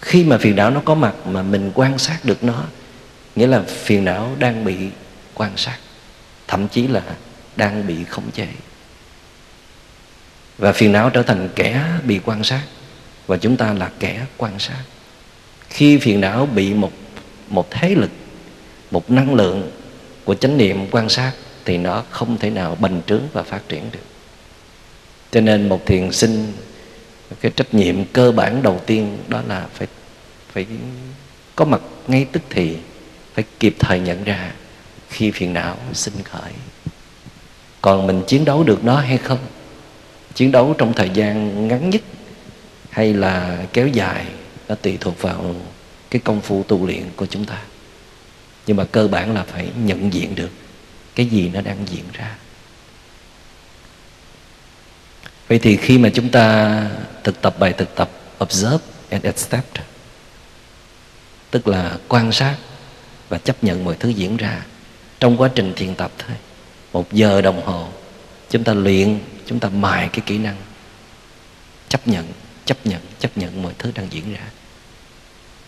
[0.00, 2.64] Khi mà phiền não nó có mặt mà mình quan sát được nó,
[3.36, 4.76] nghĩa là phiền não đang bị
[5.34, 5.78] quan sát.
[6.48, 7.02] Thậm chí là
[7.56, 8.48] đang bị khống chế.
[10.58, 12.62] Và phiền não trở thành kẻ bị quan sát.
[13.26, 14.82] Và chúng ta là kẻ quan sát.
[15.68, 16.92] Khi phiền não bị một
[17.48, 18.10] một thế lực,
[18.90, 19.70] một năng lượng
[20.24, 21.32] của chánh niệm quan sát,
[21.64, 24.06] thì nó không thể nào bành trướng và phát triển được.
[25.30, 26.52] Cho nên một thiền sinh,
[27.40, 29.88] cái trách nhiệm cơ bản đầu tiên đó là phải
[30.52, 30.66] phải
[31.56, 32.76] có mặt ngay tức thì,
[33.34, 34.52] phải kịp thời nhận ra
[35.08, 36.52] khi phiền não sinh khởi
[37.86, 39.38] còn mình chiến đấu được nó hay không?
[40.34, 42.02] Chiến đấu trong thời gian ngắn nhất
[42.90, 44.26] hay là kéo dài,
[44.68, 45.54] nó tùy thuộc vào
[46.10, 47.58] cái công phu tu luyện của chúng ta.
[48.66, 50.50] Nhưng mà cơ bản là phải nhận diện được
[51.14, 52.36] cái gì nó đang diễn ra.
[55.48, 56.90] Vậy thì khi mà chúng ta
[57.24, 58.10] thực tập bài thực tập
[58.42, 59.78] observe and accept,
[61.50, 62.56] tức là quan sát
[63.28, 64.62] và chấp nhận mọi thứ diễn ra
[65.20, 66.36] trong quá trình thiền tập thôi
[66.96, 67.88] một giờ đồng hồ,
[68.50, 70.56] chúng ta luyện, chúng ta mài cái kỹ năng,
[71.88, 72.24] chấp nhận
[72.64, 74.40] chấp nhận chấp nhận mọi thứ đang diễn ra.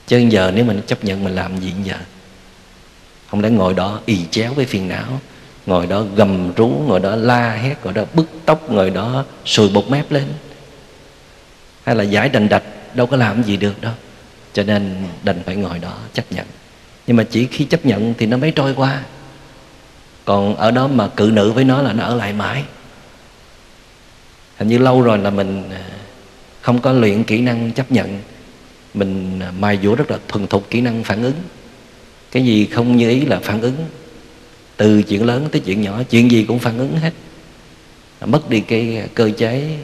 [0.07, 1.97] Chứ giờ nếu mình chấp nhận mình làm gì giờ?
[3.31, 5.21] Không lẽ ngồi đó ì chéo với phiền não,
[5.67, 9.69] ngồi đó gầm rú, ngồi đó la hét, ngồi đó bứt tóc, ngồi đó sùi
[9.69, 10.27] bột mép lên?
[11.85, 12.63] Hay là giải đành đạch,
[12.95, 13.93] đâu có làm gì được đâu.
[14.53, 16.47] Cho nên đành phải ngồi đó chấp nhận.
[17.07, 19.03] Nhưng mà chỉ khi chấp nhận thì nó mới trôi qua
[20.29, 22.65] còn ở đó mà cự nữ với nó là nó ở lại mãi.
[24.57, 25.85] Hình như lâu rồi là mình à,
[26.61, 28.21] không có luyện kỹ năng chấp nhận.
[28.95, 31.35] Mình à, mài dũa rất là thuần thục kỹ năng phản ứng.
[32.31, 33.77] Cái gì không như ý là phản ứng.
[34.77, 37.13] Từ chuyện lớn tới chuyện nhỏ, chuyện gì cũng phản ứng hết.
[38.21, 39.79] Mất đi cái cơ chế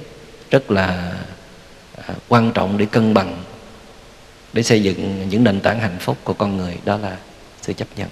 [0.51, 1.13] rất là
[2.07, 3.43] à, quan trọng để cân bằng,
[4.53, 6.77] để xây dựng những nền tảng hạnh phúc của con người.
[6.85, 7.17] Đó là
[7.63, 8.09] sự chấp nhận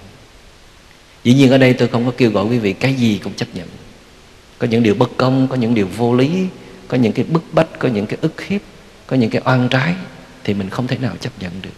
[1.23, 3.47] dĩ nhiên ở đây tôi không có kêu gọi quý vị cái gì cũng chấp
[3.53, 3.67] nhận.
[4.59, 6.29] Có những điều bất công, có những điều vô lý,
[6.87, 8.61] có những cái bức bách, có những cái ức hiếp,
[9.07, 9.95] có những cái oan trái
[10.43, 11.73] thì mình không thể nào chấp nhận được.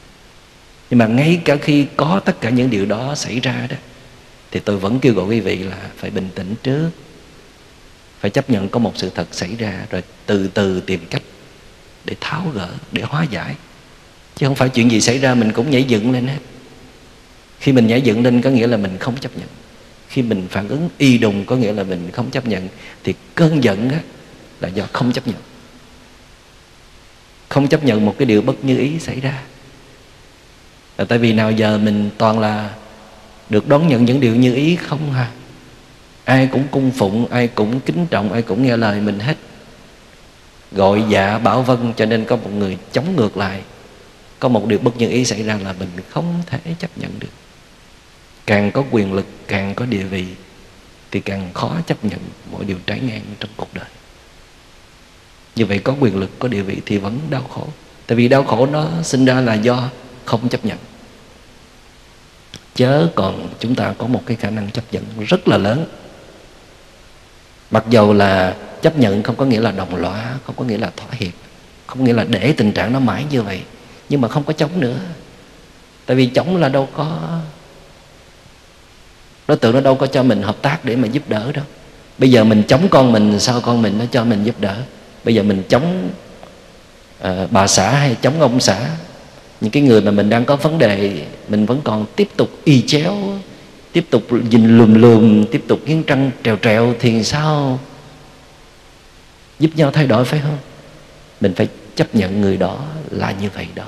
[0.90, 3.76] Nhưng mà ngay cả khi có tất cả những điều đó xảy ra đó,
[4.52, 6.90] thì tôi vẫn kêu gọi quý vị là phải bình tĩnh trước.
[8.20, 11.22] Phải chấp nhận có một sự thật xảy ra, rồi từ từ tìm cách
[12.06, 13.56] để tháo gỡ, để hóa giải.
[14.36, 16.40] Chứ không phải chuyện gì xảy ra mình cũng nhảy dựng lên hết
[17.66, 19.48] khi mình nhảy dựng lên có nghĩa là mình không chấp nhận.
[20.08, 22.68] Khi mình phản ứng y đùng có nghĩa là mình không chấp nhận
[23.04, 24.00] thì cơn giận á,
[24.60, 25.36] là do không chấp nhận.
[27.50, 29.42] Không chấp nhận một cái điều bất như ý xảy ra.
[30.98, 32.74] Là tại vì nào giờ mình toàn là
[33.50, 35.32] được đón nhận những điều như ý không ha?
[36.26, 39.38] Ai cũng cung phụng ai cũng kính trọng ai cũng nghe lời mình hết.
[40.72, 43.62] Gọi dạ bảo vân cho nên có một người chống ngược lại.
[44.40, 47.45] Có một điều bất như ý xảy ra là mình không thể chấp nhận được
[48.46, 50.26] càng có quyền lực, càng có địa vị,
[51.12, 52.20] thì càng khó chấp nhận
[52.52, 53.86] mọi điều trái ngang trong cuộc đời.
[55.56, 57.68] Như vậy có quyền lực, có địa vị thì vẫn đau khổ.
[58.08, 59.90] Tại vì đau khổ nó sinh ra là do
[60.26, 60.78] không chấp nhận.
[62.76, 65.86] Chớ còn chúng ta có một cái khả năng chấp nhận rất là lớn.
[67.72, 70.92] Mặc dầu là chấp nhận không có nghĩa là đồng lõa, không có nghĩa là
[70.98, 71.34] thỏa hiệp,
[71.88, 73.62] không nghĩa là để tình trạng nó mãi như vậy,
[74.10, 74.98] nhưng mà không có chống nữa.
[76.06, 77.40] Tại vì chống là đâu có
[79.48, 81.66] đối tượng nó đâu có cho mình hợp tác để mà giúp đỡ đâu.
[82.18, 84.76] Bây giờ mình chống con mình sao con mình nó cho mình giúp đỡ?
[85.24, 86.10] Bây giờ mình chống
[87.28, 88.90] uh, bà xã hay chống ông xã?
[89.62, 92.82] Những cái người mà mình đang có vấn đề mình vẫn còn tiếp tục y
[92.82, 93.16] chéo
[93.92, 97.80] tiếp tục nhìn lùm lùm tiếp tục nghiến trăng trèo trèo thì sao?
[99.60, 100.58] Giúp nhau thay đổi phải không?
[101.42, 102.80] Mình phải chấp nhận người đó
[103.12, 103.88] là như vậy đó.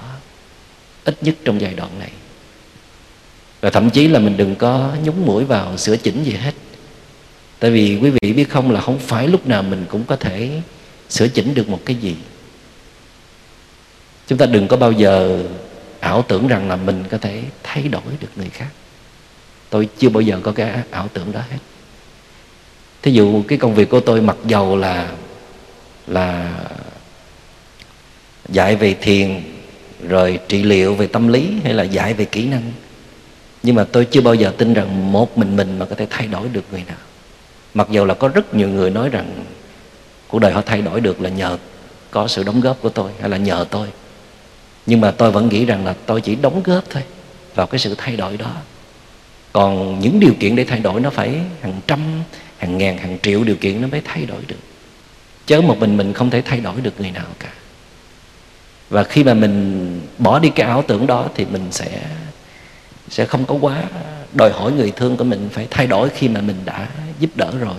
[1.05, 2.10] Ít nhất trong giai đoạn này
[3.68, 6.53] và thậm chí là mình đừng có nhúng mũi vào sửa chỉnh gì hết.
[7.59, 10.49] Tại vì quý vị biết không là không phải lúc nào mình cũng có thể
[11.09, 12.15] sửa chỉnh được một cái gì.
[14.28, 15.43] Chúng ta đừng có bao giờ
[15.99, 18.70] ảo tưởng rằng là mình có thể thay đổi được người khác.
[19.70, 21.59] Tôi chưa bao giờ có cái ảo tưởng đó hết.
[23.01, 25.11] Thí dụ cái công việc của tôi mặc dầu là
[26.07, 26.59] là
[28.49, 29.41] dạy về thiền,
[30.09, 32.72] rồi trị liệu về tâm lý, hay là dạy về kỹ năng
[33.64, 36.28] nhưng mà tôi chưa bao giờ tin rằng một mình mình mà có thể thay
[36.28, 36.97] đổi được người nào.
[37.74, 39.43] Mặc dù là có rất nhiều người nói rằng
[40.28, 41.58] cuộc đời họ thay đổi được là nhờ
[42.12, 43.88] có sự đóng góp của tôi hay là nhờ tôi.
[44.86, 47.03] Nhưng mà tôi vẫn nghĩ rằng là tôi chỉ đóng góp thôi
[47.55, 48.51] vào cái sự thay đổi đó.
[49.53, 51.99] Còn những điều kiện để thay đổi nó phải hàng trăm,
[52.58, 54.60] hàng ngàn, hàng triệu điều kiện nó mới thay đổi được.
[55.45, 57.49] Chớ một mình mình không thể thay đổi được người nào cả.
[58.89, 62.01] Và khi mà mình bỏ đi cái ảo tưởng đó thì mình sẽ
[63.10, 63.84] sẽ không có quá
[64.34, 66.88] đòi hỏi người thương của mình phải thay đổi khi mà mình đã
[67.20, 67.76] giúp đỡ rồi.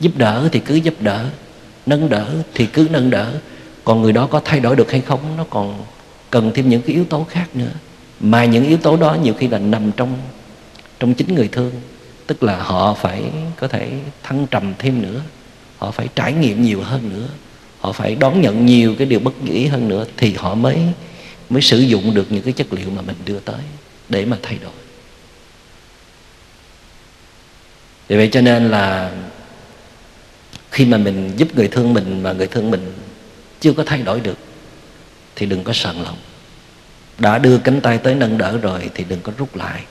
[0.00, 1.26] Giúp đỡ thì cứ giúp đỡ,
[1.86, 3.32] nâng đỡ thì cứ nâng đỡ.
[3.84, 5.84] Còn người đó có thay đổi được hay không, nó còn
[6.30, 7.70] cần thêm những cái yếu tố khác nữa.
[8.20, 10.18] Mà những yếu tố đó nhiều khi là nằm trong
[11.00, 11.72] trong chính người thương.
[12.26, 13.22] Tức là họ phải
[13.56, 13.90] có thể
[14.22, 15.20] thăng trầm thêm nữa,
[15.78, 17.26] họ phải trải nghiệm nhiều hơn nữa,
[17.80, 20.78] họ phải đón nhận nhiều cái điều bất nghĩ hơn nữa thì họ mới
[21.50, 23.60] mới sử dụng được những cái chất liệu mà mình đưa tới
[24.10, 24.72] để mà thay đổi.
[28.08, 29.12] Vì vậy cho nên là
[30.70, 32.92] khi mà mình giúp người thương mình mà người thương mình
[33.60, 34.38] chưa có thay đổi được,
[35.36, 36.18] thì đừng có sờn lòng.
[37.18, 39.84] Đã đưa cánh tay tới nâng đỡ rồi thì đừng có rút lại.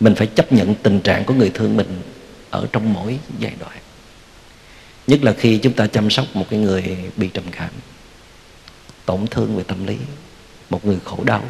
[0.00, 2.02] Mình phải chấp nhận tình trạng của người thương mình
[2.50, 3.78] ở trong mỗi giai đoạn.
[5.06, 7.70] Nhất là khi chúng ta chăm sóc một cái người bị trầm cảm,
[9.06, 9.96] tổn thương về tâm lý
[10.74, 11.42] một người khổ đau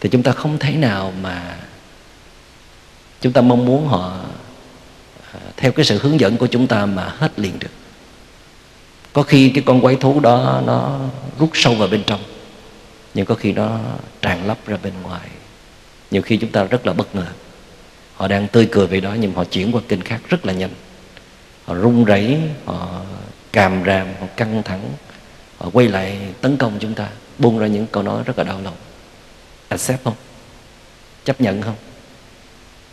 [0.00, 1.56] thì chúng ta không thể nào mà
[3.20, 4.16] chúng ta mong muốn họ
[5.32, 7.70] à, theo cái sự hướng dẫn của chúng ta mà hết liền được.
[9.12, 10.98] Có khi cái con quái thú đó nó
[11.38, 12.20] rút sâu vào bên trong,
[13.14, 13.78] nhưng có khi nó
[14.22, 15.28] tràn lấp ra bên ngoài.
[16.10, 17.26] Nhiều khi chúng ta rất là bất ngờ.
[18.14, 20.70] Họ đang tươi cười về đó, nhưng họ chuyển qua kênh khác rất là nhanh.
[21.64, 23.00] Họ run rẩy, họ
[23.52, 24.90] càm ràm, họ căng thẳng,
[25.58, 27.08] họ quay lại tấn công chúng ta
[27.38, 28.76] buông ra những câu nói rất là đau lòng.
[29.68, 30.14] Accept không?
[31.24, 31.76] Chấp nhận không?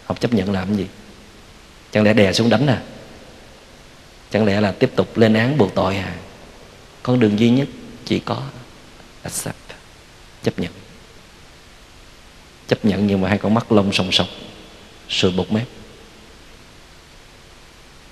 [0.05, 0.87] Học chấp nhận làm gì?
[1.91, 2.81] Chẳng lẽ đè xuống đánh à?
[4.31, 6.15] Chẳng lẽ là tiếp tục lên án buộc tội à?
[7.03, 7.67] Con đường duy nhất
[8.05, 8.41] chỉ có
[9.23, 9.55] accept,
[10.43, 10.71] chấp nhận.
[12.67, 14.27] Chấp nhận nhưng mà hai con mắt lông sòng sọc,
[15.09, 15.67] sùi bột mép.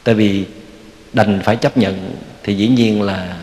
[0.03, 0.45] Tại vì
[1.13, 3.37] đành phải chấp nhận thì dĩ nhiên là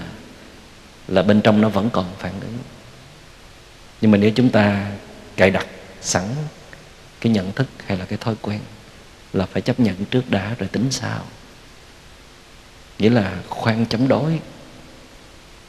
[1.08, 2.58] là bên trong nó vẫn còn phản ứng
[4.00, 4.90] nhưng mà nếu chúng ta
[5.36, 5.66] cài đặt
[6.00, 6.24] sẵn
[7.20, 8.60] cái nhận thức hay là cái thói quen
[9.32, 11.24] là phải chấp nhận trước đã rồi tính sau.
[12.98, 14.40] Nghĩa là khoan chống đối,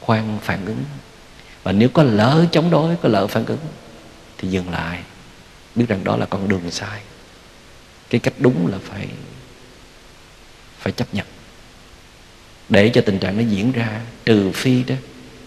[0.00, 0.84] khoan phản ứng.
[1.62, 3.58] Và nếu có lỡ chống đối, có lỡ phản ứng
[4.38, 5.02] thì dừng lại,
[5.74, 7.00] biết rằng đó là con đường sai.
[8.10, 9.08] Cái cách đúng là phải
[10.78, 11.26] phải chấp nhận.
[12.68, 14.94] Để cho tình trạng nó diễn ra, trừ phi đó,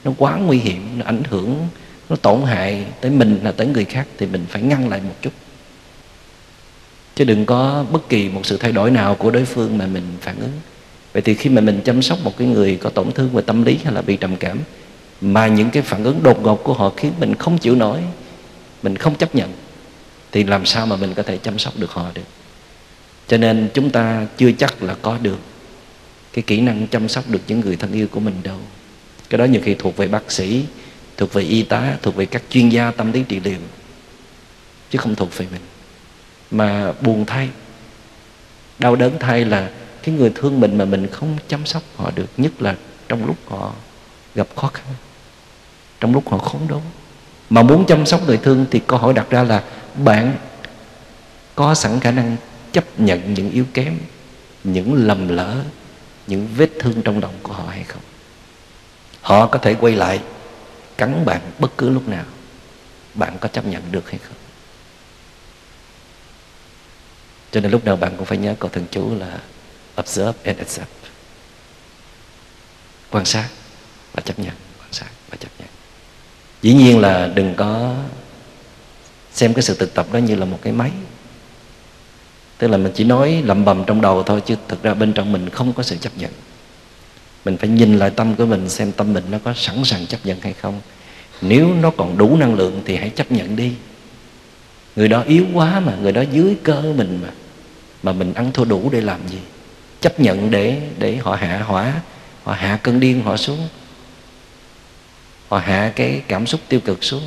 [0.04, 1.68] nó quá nguy hiểm, nó ảnh hưởng
[2.10, 5.16] nó tổn hại tới mình là tới người khác thì mình phải ngăn lại một
[5.22, 5.34] chút.
[7.16, 10.04] Chứ đừng có bất kỳ một sự thay đổi nào của đối phương mà mình
[10.22, 10.52] phản ứng.
[11.14, 13.64] Vậy thì khi mà mình chăm sóc một cái người có tổn thương về tâm
[13.64, 14.60] lý hay là bị trầm cảm,
[15.22, 18.00] mà những cái phản ứng đột ngột của họ khiến mình không chịu nổi,
[18.84, 19.54] mình không chấp nhận,
[20.32, 22.22] thì làm sao mà mình có thể chăm sóc được họ được?
[23.28, 25.40] Cho nên chúng ta chưa chắc là có được
[26.34, 28.58] cái kỹ năng chăm sóc được những người thân yêu của mình đâu.
[29.30, 30.64] Cái đó nhiều khi thuộc về bác sĩ
[31.18, 33.58] thuộc về y tá, thuộc về các chuyên gia tâm lý trị liệu,
[34.90, 35.62] chứ không thuộc về mình.
[36.52, 37.50] Mà buồn thay,
[38.80, 39.70] đau đớn thay là
[40.04, 42.76] cái người thương mình mà mình không chăm sóc họ được, nhất là
[43.10, 43.74] trong lúc họ
[44.36, 44.86] gặp khó khăn,
[46.00, 46.82] trong lúc họ khốn đốn.
[47.50, 49.64] Mà muốn chăm sóc người thương thì câu hỏi đặt ra là,
[50.04, 50.36] bạn
[51.56, 52.38] có sẵn khả năng
[52.72, 53.98] chấp nhận những yếu kém,
[54.64, 55.56] những lầm lỡ,
[56.28, 58.02] những vết thương trong lòng của họ hay không?
[59.22, 60.20] Họ có thể quay lại
[60.98, 62.26] cắn bạn bất cứ lúc nào,
[63.14, 64.38] bạn có chấp nhận được hay không?
[67.52, 69.40] Cho nên lúc nào bạn cũng phải nhớ câu thần chú là
[70.00, 70.90] observe and accept.
[73.12, 73.50] Quan sát
[74.14, 75.68] và chấp nhận, quan sát và chấp nhận.
[76.62, 77.96] Dĩ nhiên là đừng có
[79.34, 80.92] xem cái sự thực tập đó như là một cái máy.
[82.58, 85.32] Tức là mình chỉ nói lầm bầm trong đầu thôi, chứ thực ra bên trong
[85.32, 86.32] mình không có sự chấp nhận
[87.46, 90.26] mình phải nhìn lại tâm của mình xem tâm mình nó có sẵn sàng chấp
[90.26, 90.82] nhận hay không.
[91.42, 93.72] Nếu nó còn đủ năng lượng thì hãy chấp nhận đi.
[94.96, 97.30] Người đó yếu quá mà, người đó dưới cơ mình mà.
[98.04, 99.40] Mà mình ăn thua đủ để làm gì?
[100.02, 102.02] Chấp nhận để để họ hạ hỏa,
[102.44, 103.68] họ hạ cơn điên họ xuống.
[105.50, 107.24] Họ hạ cái cảm xúc tiêu cực xuống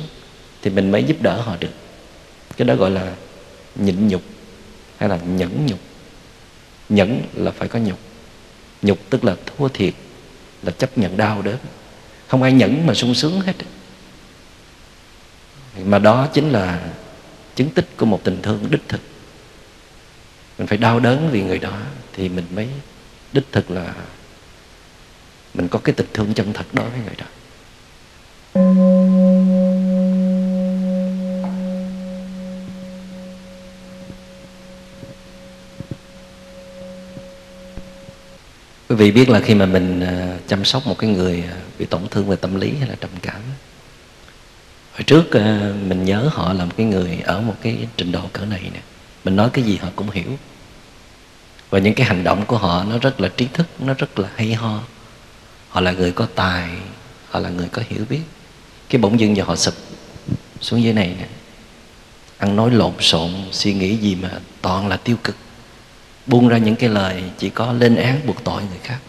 [0.61, 1.73] thì mình mới giúp đỡ họ được.
[2.57, 3.13] Cái đó gọi là
[3.75, 4.21] nhịn nhục
[4.97, 5.79] hay là nhẫn nhục.
[6.89, 7.99] Nhẫn là phải có nhục.
[8.81, 9.93] Nhục tức là thua thiệt
[10.63, 11.57] là chấp nhận đau đớn.
[12.27, 13.53] Không ai nhẫn mà sung sướng hết.
[15.83, 16.89] Mà đó chính là
[17.55, 19.01] chứng tích của một tình thương đích thực.
[20.57, 21.77] Mình phải đau đớn vì người đó
[22.13, 22.67] thì mình mới
[23.33, 23.93] đích thực là
[25.53, 27.25] mình có cái tình thương chân thật đối với người đó.
[38.89, 41.85] Quý vị biết là khi mà mình ờ, chăm sóc một cái người ờ, bị
[41.85, 43.41] tổn thương về tâm lý hay là trầm cảm
[44.99, 48.21] hồi trước ờ, mình nhớ họ là một cái người ở một cái trình độ
[48.33, 48.79] cỡ này nè.
[49.23, 50.37] Mình nói cái gì họ cũng hiểu.
[51.69, 54.29] Và những cái hành động của họ nó rất là trí thức, nó rất là
[54.35, 54.79] hay ho.
[55.69, 56.69] Họ là người có tài,
[57.29, 58.21] họ là người có hiểu biết.
[58.89, 59.73] Cái bỗng dưng giờ họ sụp
[60.61, 61.27] xuống dưới này nè.
[62.37, 64.29] Ăn nói lộn xộn, suy nghĩ gì mà
[64.61, 65.35] toàn là tiêu cực
[66.25, 68.99] buông ra những cái lời chỉ có lên án buộc tội người khác.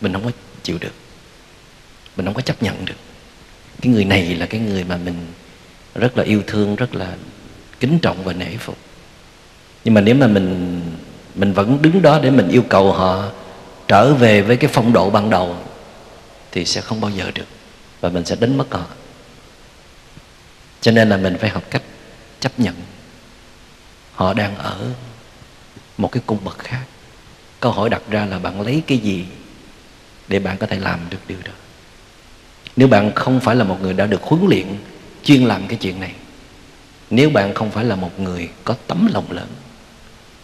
[0.00, 0.30] Mình không có
[0.62, 0.94] chịu được.
[2.16, 2.94] Mình không có chấp nhận được.
[3.80, 5.26] Cái người này là cái người mà mình
[5.94, 7.14] rất là yêu thương, rất là
[7.80, 8.78] kính trọng và nể phục.
[9.84, 10.80] Nhưng mà nếu mà mình
[11.34, 13.30] mình vẫn đứng đó để mình yêu cầu họ
[13.88, 15.56] trở về với cái phong độ ban đầu
[16.52, 17.46] thì sẽ không bao giờ được
[18.00, 18.86] và mình sẽ đánh mất họ.
[20.80, 21.82] Cho nên là mình phải học cách
[22.40, 22.74] chấp nhận
[24.20, 24.92] họ đang ở
[25.98, 26.84] một cái cung bậc khác.
[27.60, 29.26] Câu hỏi đặt ra là bạn lấy cái gì
[30.28, 31.52] để bạn có thể làm được điều đó?
[32.76, 34.66] Nếu bạn không phải là một người đã được huấn luyện,
[35.24, 36.12] chuyên làm cái chuyện này,
[37.10, 39.48] nếu bạn không phải là một người có tấm lòng lớn,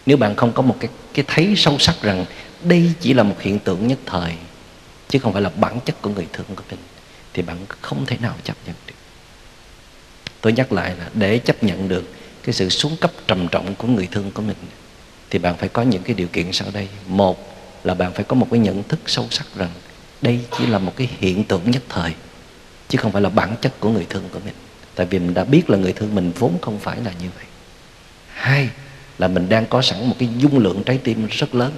[0.05, 2.25] nếu bạn không có một cái cái thấy sâu sắc rằng
[2.63, 4.33] đây chỉ là một hiện tượng nhất thời,
[5.07, 6.79] chứ không phải là bản chất của người thượng của mình,
[7.33, 8.93] thì bạn không thể nào chấp nhận được.
[10.41, 12.03] Tôi nhắc lại là để chấp nhận được
[12.47, 14.55] cái sự xuống cấp trầm trọng của người thương của mình,
[15.29, 16.87] thì bạn phải có những cái điều kiện sau đây.
[17.07, 19.69] Một là bạn phải có một cái nhận thức sâu sắc rằng
[20.21, 22.13] đây chỉ là một cái hiện tượng nhất thời,
[22.87, 24.53] chứ không phải là bản chất của người thương của mình.
[24.95, 27.45] Tại vì mình đã biết là người thương mình vốn không phải là như vậy.
[28.33, 28.69] Hai
[29.17, 31.71] là mình đang có sẵn một cái dung lượng trái tim rất lớn.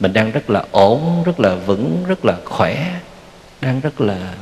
[0.00, 3.00] Mình đang rất là ổn, rất là vững, rất là khỏe,
[3.60, 4.34] đang rất là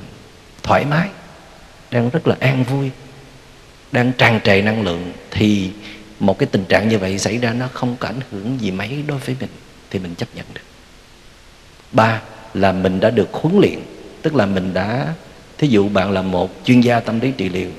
[0.62, 1.08] thoải mái,
[1.90, 2.90] đang rất là an vui
[3.92, 5.70] đang tràn trề năng lượng, thì
[6.20, 9.04] một cái tình trạng như vậy xảy ra nó không có ảnh hưởng gì mấy
[9.06, 9.50] đối với mình,
[9.90, 10.60] thì mình chấp nhận được.
[11.92, 12.20] Ba
[12.54, 13.78] là mình đã được huấn luyện,
[14.22, 15.14] tức là mình đã,
[15.58, 17.70] thí dụ bạn là một chuyên gia tâm lý trị liệu,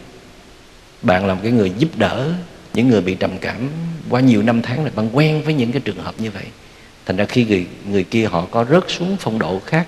[1.02, 2.34] bạn là một cái người giúp đỡ
[2.74, 3.70] những người bị trầm cảm
[4.10, 6.46] qua nhiều năm tháng là bạn quen với những cái trường hợp như vậy,
[7.06, 9.88] thành ra khi người người kia họ có rớt xuống phong độ khác,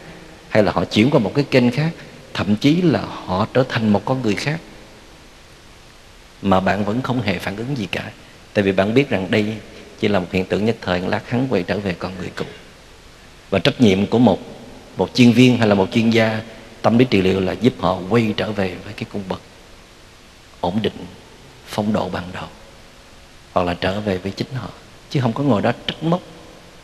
[0.50, 1.92] hay là họ chuyển qua một cái kênh khác,
[2.34, 4.60] thậm chí là họ trở thành một con người khác
[6.46, 8.12] mà bạn vẫn không hề phản ứng gì cả.
[8.54, 9.46] Tại vì bạn biết rằng đây
[10.00, 12.46] chỉ là một hiện tượng nhất thời lát hắn quay trở về con người cũ.
[13.50, 14.40] Và trách nhiệm của một
[14.98, 16.42] một chuyên viên hay là một chuyên gia,
[16.82, 19.42] tâm lý trị liệu là giúp họ quay trở về với cái cung bậc
[20.62, 21.06] ổn định,
[21.68, 22.48] phong độ ban đầu.
[23.54, 24.70] Hoặc là trở về với chính họ.
[25.10, 26.22] Chứ không có ngồi đó trách móc,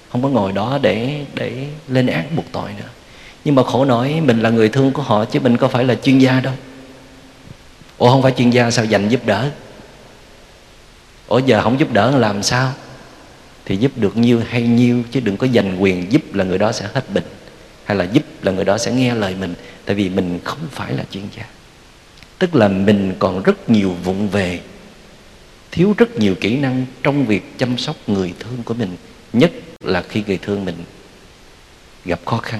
[0.09, 2.89] không có ngồi đó để để lên án buộc tội nữa.
[3.45, 5.95] Nhưng mà khổ nổi mình là người thương của họ chứ mình có phải là
[5.95, 6.53] chuyên gia đâu
[8.02, 9.49] ủa, không phải chuyên gia sao dành giúp đỡ?
[11.28, 12.74] Ủa, giờ không giúp đỡ làm sao?
[13.66, 16.72] Thì giúp được nhiêu hay nhiêu, chứ đừng có dành quyền giúp là người đó
[16.72, 17.24] sẽ hết bệnh,
[17.84, 19.54] hay là giúp là người đó sẽ nghe lời mình,
[19.86, 21.43] tại vì mình không phải là chuyên gia.
[22.39, 24.60] Tức là mình còn rất nhiều vụng về,
[25.72, 28.97] thiếu rất nhiều kỹ năng trong việc chăm sóc người thương của mình,
[29.34, 30.84] nhất là khi người thương mình
[32.06, 32.60] gặp khó khăn,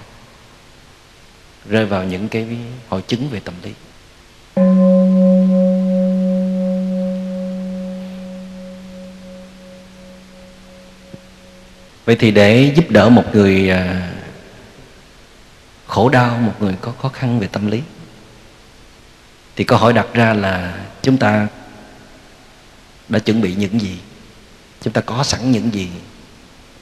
[1.70, 2.48] rơi vào những cái
[2.89, 3.72] hội chứng về tâm lý.
[12.12, 14.12] Vậy thì để giúp đỡ một người à,
[15.88, 17.82] khổ đau, một người có khó khăn về tâm lý,
[19.55, 21.47] thì câu hỏi đặt ra là chúng ta
[23.09, 23.97] đã chuẩn bị những gì?
[24.82, 25.89] Chúng ta có sẵn những gì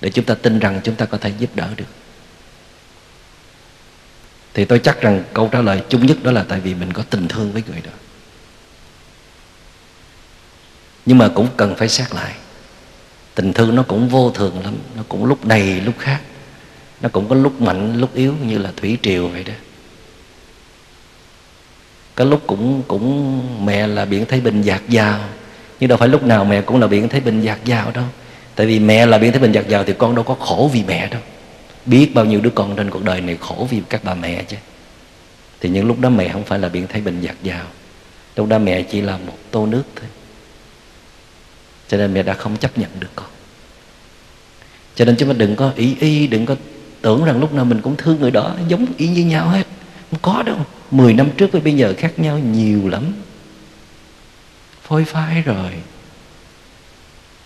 [0.01, 1.91] để chúng ta tin rằng chúng ta có thể giúp đỡ được?
[4.53, 7.03] Thì tôi chắc rằng câu trả lời chung nhất đó là tại vì mình có
[7.09, 7.91] tình thương với người đó.
[11.05, 12.36] Nhưng mà cũng cần phải xét lại
[13.39, 16.19] tình thương nó cũng vô thường lắm, nó cũng lúc đầy lúc khác.
[17.01, 19.53] Nó cũng có lúc mạnh, lúc yếu như là thủy triều vậy đó.
[22.15, 25.19] Có lúc cũng cũng mẹ là biển thái bình dạt dào,
[25.79, 28.03] nhưng đâu phải lúc nào mẹ cũng là biển thái bình dạt dào đâu.
[28.55, 30.83] Tại vì mẹ là biển thái bình dạt dào thì con đâu có khổ vì
[30.87, 31.21] mẹ đâu.
[31.85, 34.57] Biết bao nhiêu đứa con trên cuộc đời này khổ vì các bà mẹ chứ.
[35.59, 37.65] Thì những lúc đó mẹ không phải là biển thái bình dạt dào.
[38.35, 40.09] Lúc đó mẹ chỉ là một tô nước thôi
[41.89, 43.27] cho nên mẹ đã không chấp nhận được con.
[44.95, 46.55] Cho nên chúng ta đừng có ý y, đừng có
[47.01, 49.67] tưởng rằng lúc nào mình cũng thương người đó, giống y như nhau hết.
[50.11, 50.57] Không có đâu.
[50.91, 53.13] Mười năm trước với bây giờ khác nhau nhiều lắm.
[54.87, 55.71] Phôi phai rồi.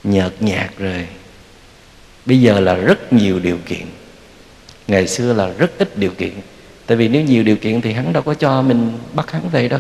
[0.04, 1.08] Nhợt nhạt rồi.
[2.26, 3.86] Bây giờ là rất nhiều điều kiện.
[4.88, 6.34] Ngày xưa là rất ít điều kiện.
[6.86, 9.68] Tại vì nếu nhiều điều kiện thì hắn đâu có cho mình bắt hắn về
[9.68, 9.80] đâu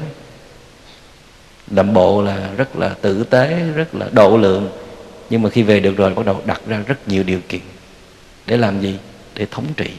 [1.68, 4.70] đậm bộ là rất là tử tế, rất là độ lượng.
[5.30, 7.62] Nhưng mà khi về được rồi, bắt đầu đặt ra rất nhiều điều kiện.
[8.46, 8.98] Để làm gì?
[9.36, 9.90] Để thống trị.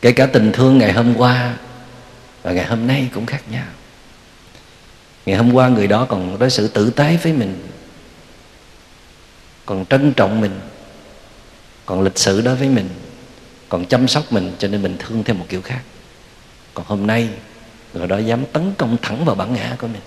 [0.00, 1.56] Kể cả tình thương ngày hôm qua
[2.42, 3.66] và ngày hôm nay cũng khác nhau.
[5.26, 7.66] Ngày hôm qua người đó còn đối xử tử tế với mình,
[9.66, 10.60] còn trân trọng mình,
[11.86, 12.88] còn lịch sự đối với mình,
[13.68, 15.80] còn chăm sóc mình, cho nên mình thương theo một kiểu khác.
[16.74, 17.28] Còn hôm nay
[17.94, 20.02] người đó dám tấn công thẳng vào bản ngã của mình.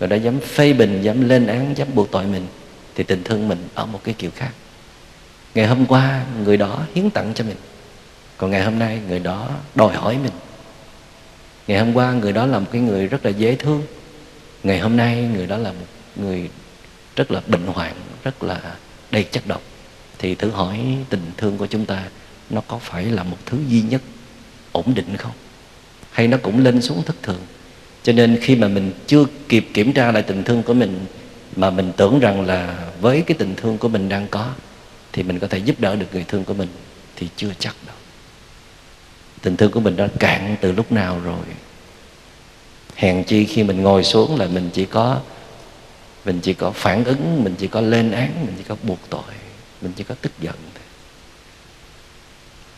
[0.00, 2.46] Người đó dám phê bình, dám lên án, dám buộc tội mình,
[2.94, 4.50] thì tình thương mình ở một cái kiểu khác.
[5.54, 7.56] Ngày hôm qua, người đó hiến tặng cho mình.
[8.36, 10.32] Còn ngày hôm nay, người đó đòi hỏi mình.
[11.66, 13.82] Ngày hôm qua, người đó là một cái người rất là dễ thương.
[14.62, 15.86] Ngày hôm nay, người đó là một
[16.16, 16.50] người
[17.16, 17.94] rất là bệnh hoạn,
[18.24, 18.60] rất là
[19.10, 19.62] đầy chất độc.
[20.18, 20.80] Thì thử hỏi
[21.10, 22.04] tình thương của chúng ta,
[22.50, 24.02] nó có phải là một thứ duy nhất
[24.72, 25.32] ổn định không?
[26.14, 27.40] Hay nó cũng lên xuống thất thường.
[28.02, 31.06] Cho nên khi mà mình chưa kịp kiểm tra lại tình thương của mình,
[31.56, 34.50] mà mình tưởng rằng là với cái tình thương của mình đang có,
[35.12, 36.68] thì mình có thể giúp đỡ được người thương của mình,
[37.16, 37.96] thì chưa chắc đâu.
[39.42, 41.46] Tình thương của mình đã cạn từ lúc nào rồi.
[42.94, 45.20] Hèn chi khi mình ngồi xuống là mình chỉ có,
[46.24, 49.34] mình chỉ có phản ứng, mình chỉ có lên án, mình chỉ có buộc tội,
[49.80, 50.54] mình chỉ có tức giận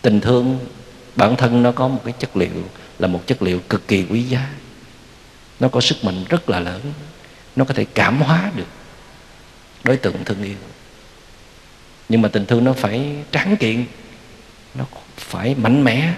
[0.03, 0.59] tình thương,
[1.16, 2.51] bản thân nó có một cái chất liệu
[2.99, 4.49] là một chất liệu cực kỳ quý giá.
[5.61, 6.80] Nó có sức mạnh rất là lớn.
[7.57, 8.66] Nó có thể cảm hóa được
[9.84, 10.57] đối tượng thương yêu.
[12.09, 13.84] Nhưng mà tình thương nó phải tráng kiện,
[14.74, 14.84] nó
[15.16, 16.12] phải mạnh mẽ,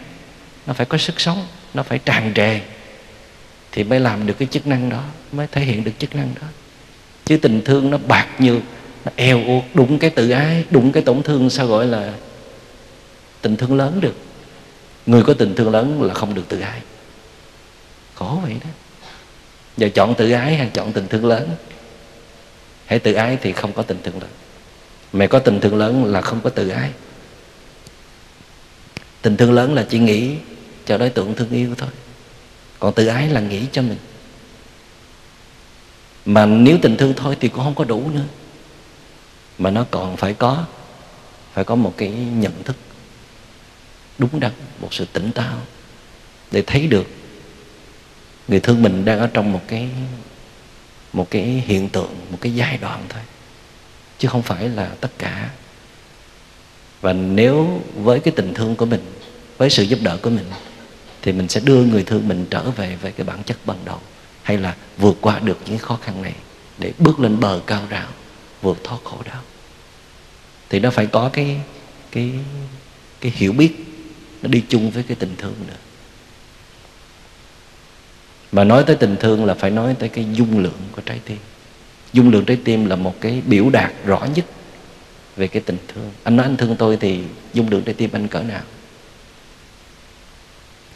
[0.66, 2.61] nó phải có sức sống, nó phải tràn trề
[3.72, 6.47] thì mới làm được cái chức năng đó, mới thể hiện được chức năng đó.
[7.24, 8.62] Chứ tình thương nó bạc nhược,
[9.05, 12.12] nó eo uột, đụng cái tự ái, đụng cái tổn thương sao gọi là
[13.41, 14.16] tình thương lớn được
[15.07, 16.80] người có tình thương lớn là không được tự ái.
[18.14, 18.70] Khổ vậy đó.
[19.76, 21.51] Giờ chọn tự ái hay chọn tình thương lớn?
[22.86, 24.30] Hãy tự ái thì không có tình thương lớn.
[25.12, 26.90] Mẹ có tình thương lớn là không có tự ái.
[29.22, 30.34] Tình thương lớn là chỉ nghĩ
[30.86, 31.90] cho đối tượng thương yêu thôi.
[32.78, 33.99] Còn tự ái là nghĩ cho mình.
[36.24, 38.24] Mà nếu tình thương thôi thì cũng không có đủ nữa.
[39.59, 40.64] Mà nó còn phải có
[41.53, 42.76] phải có một cái nhận thức
[44.19, 45.59] đúng đắn, một sự tỉnh táo
[46.51, 47.07] để thấy được
[48.49, 49.89] người thương mình đang ở trong một cái
[51.12, 53.23] một cái hiện tượng, một cái giai đoạn thôi.
[54.19, 55.51] Chứ không phải là tất cả.
[57.01, 59.05] Và nếu với cái tình thương của mình,
[59.59, 60.45] với sự giúp đỡ của mình,
[61.23, 64.01] thì mình sẽ đưa người thương mình trở về với cái bản chất ban đầu,
[64.43, 66.35] hay là vượt qua được những khó khăn này
[66.79, 68.09] để bước lên bờ cao rào,
[68.62, 69.43] vượt thoát khổ đau.
[70.69, 71.61] Thì nó phải có cái
[72.11, 72.33] cái
[73.21, 73.75] cái hiểu biết
[74.43, 75.76] nó đi chung với cái tình thương nữa.
[78.53, 81.39] Mà nói tới tình thương là phải nói tới cái dung lượng của trái tim.
[82.12, 84.45] Dung lượng trái tim là một cái biểu đạt rõ nhất
[85.36, 86.11] về cái tình thương.
[86.24, 87.20] Anh nói anh thương tôi thì
[87.55, 88.62] dung lượng trái tim anh cỡ nào?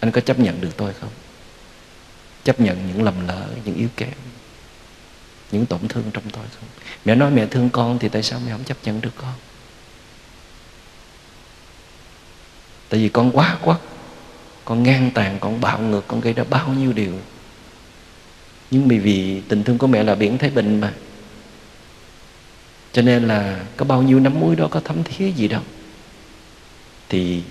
[0.01, 1.11] Anh có chấp nhận được tôi không?
[2.45, 4.12] Chấp nhận những lầm lỡ, những yếu kém,
[5.53, 6.68] những tổn thương trong tôi không?
[7.05, 9.32] Mẹ nói mẹ thương con thì tại sao mẹ không chấp nhận được con?
[12.93, 13.80] Tại vì con quá quắc,
[14.64, 17.12] con ngang tàn, con bạo ngược, con gây ra bao nhiêu điều.
[18.70, 20.93] Nhưng vì vì tình thương của mẹ là biển thái bình mà.
[22.93, 25.61] Cho nên là có bao nhiêu nắm muối đó có thấm thía gì đâu.
[27.09, 27.43] Thì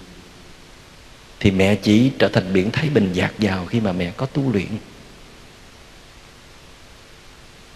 [1.39, 4.51] thì mẹ chỉ trở thành biển thái bình dạt dào khi mà mẹ có tu
[4.51, 4.69] luyện.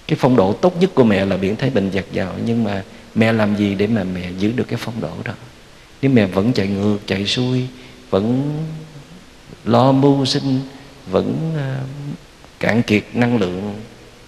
[0.08, 2.84] Cái phong độ tốt nhất của mẹ là biển thái bình dạt dào, nhưng mà
[3.16, 5.34] mẹ làm gì để mà mẹ giữ được cái phong độ đó?
[6.06, 7.68] Nếu mẹ vẫn chạy ngược, chạy xuôi,
[8.10, 8.58] vẫn
[9.64, 10.62] lo mưu sinh,
[11.12, 11.82] vẫn à,
[12.60, 13.82] cạn kiệt năng lượng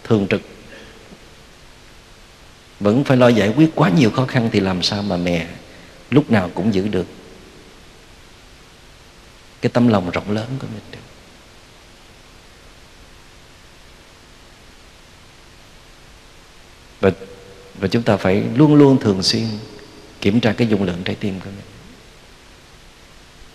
[0.03, 0.41] thường trực.
[2.79, 5.47] Vẫn phải lo giải quyết quá nhiều khó khăn thì làm sao mà mẹ
[6.09, 7.05] lúc nào cũng giữ được.
[9.61, 10.83] Cái tâm lòng rộng lớn của mình.
[10.91, 10.99] Được
[17.01, 17.11] và
[17.79, 19.45] và chúng ta phải luôn luôn thường xuyên
[20.21, 21.66] kiểm tra cái dung lượng trái tim của mình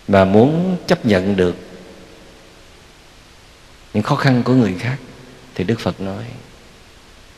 [0.07, 1.55] và muốn chấp nhận được
[3.93, 4.97] những khó khăn của người khác,
[5.55, 6.25] thì đức phật nói,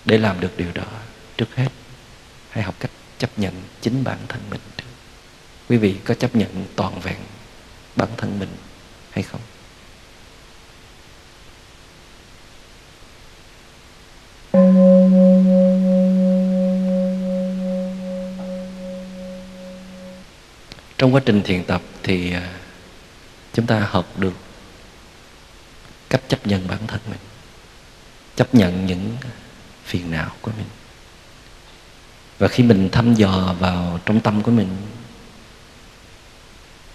[0.06, 0.88] để làm được điều đó,
[1.38, 1.70] trước hết
[2.50, 4.62] hãy học cách chấp nhận chính bản thân mình
[5.70, 7.18] quý vị có chấp nhận toàn vẹn
[7.96, 8.50] bản thân mình
[9.12, 9.42] hay không?
[21.06, 22.54] Trong quá trình thiền tập thì à,
[23.54, 24.34] chúng ta học được
[26.10, 27.20] cách chấp nhận bản thân mình,
[28.36, 29.18] chấp nhận những
[29.84, 30.68] phiền não của mình.
[32.38, 34.68] Và khi mình thăm dò vào trong tâm của mình,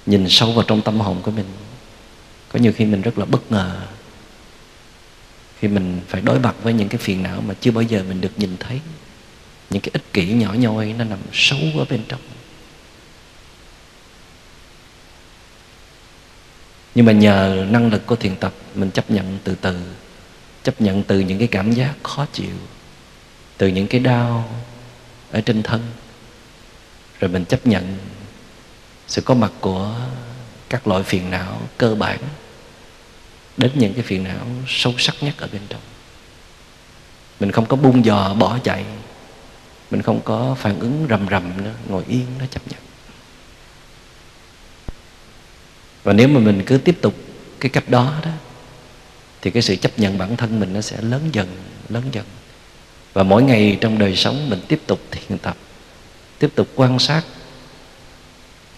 [0.06, 1.46] nhìn sâu vào trong tâm hồn của mình,
[2.48, 3.80] có nhiều khi mình rất là bất ngờ
[5.58, 8.20] khi mình phải đối mặt với những cái phiền não mà chưa bao giờ mình
[8.20, 8.80] được nhìn thấy.
[9.70, 12.20] Những cái ích kỷ nhỏ nhoi nó nằm sâu ở bên trong.
[17.00, 19.76] Nhưng mà nhờ năng lực của thiền tập, mình chấp nhận từ từ,
[20.62, 22.56] chấp nhận từ những cái cảm giác khó chịu,
[23.58, 24.48] từ những cái đau
[25.30, 25.82] ở trên thân.
[27.20, 27.98] Rồi mình chấp nhận
[29.06, 29.94] sự có mặt của
[30.68, 32.18] các loại phiền não cơ bản,
[33.56, 35.82] đến những cái phiền não sâu sắc nhất ở bên trong.
[37.40, 38.84] Mình không có bung dò bỏ chạy,
[39.90, 42.89] mình không có phản ứng rầm rầm nữa, ngồi yên, nó chấp nhận.
[46.02, 47.14] Và nếu mà mình cứ tiếp tục
[47.60, 48.30] cái cách đó đó,
[49.42, 51.48] thì cái sự chấp nhận bản thân mình nó sẽ lớn dần
[51.88, 52.24] lớn dần.
[53.12, 55.56] Và mỗi ngày trong đời sống mình tiếp tục thiền tập,
[56.38, 57.22] tiếp tục quan sát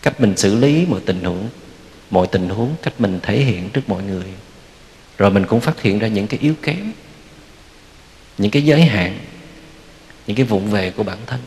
[0.02, 1.48] cách mình xử lý mọi tình huống,
[2.10, 4.24] mọi tình huống cách mình thể hiện trước mọi người.
[5.18, 6.92] Rồi mình cũng phát hiện ra những cái yếu kém,
[8.38, 9.18] những cái giới hạn,
[10.26, 11.40] những cái vụn về của bản thân.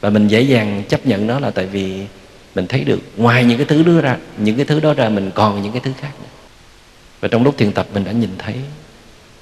[0.00, 2.06] Và mình dễ dàng chấp nhận nó là tại vì
[2.56, 5.30] mình thấy được, ngoài những cái thứ đưa ra, những cái thứ đó ra mình
[5.34, 6.28] còn những cái thứ khác nữa.
[7.20, 8.56] và trong lúc thiền tập mình đã nhìn thấy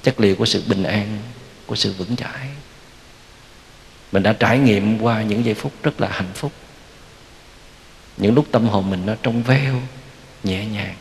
[0.03, 1.17] chất liệu của sự bình an,
[1.65, 2.47] của sự vững chãi.
[4.11, 6.51] Mình đã trải nghiệm qua những giây phút rất là hạnh phúc.
[8.17, 9.81] Những lúc tâm hồn mình nó trong veo,
[10.43, 10.95] nhẹ nhàng.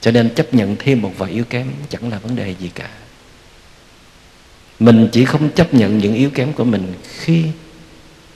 [0.00, 2.88] Cho nên chấp nhận thêm một vài yếu kém chẳng là vấn đề gì cả.
[4.78, 7.44] Mình chỉ không chấp nhận những yếu kém của mình khi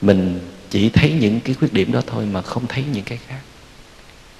[0.01, 0.39] mình
[0.69, 3.39] chỉ thấy những cái khuyết điểm đó thôi mà không thấy những cái khác.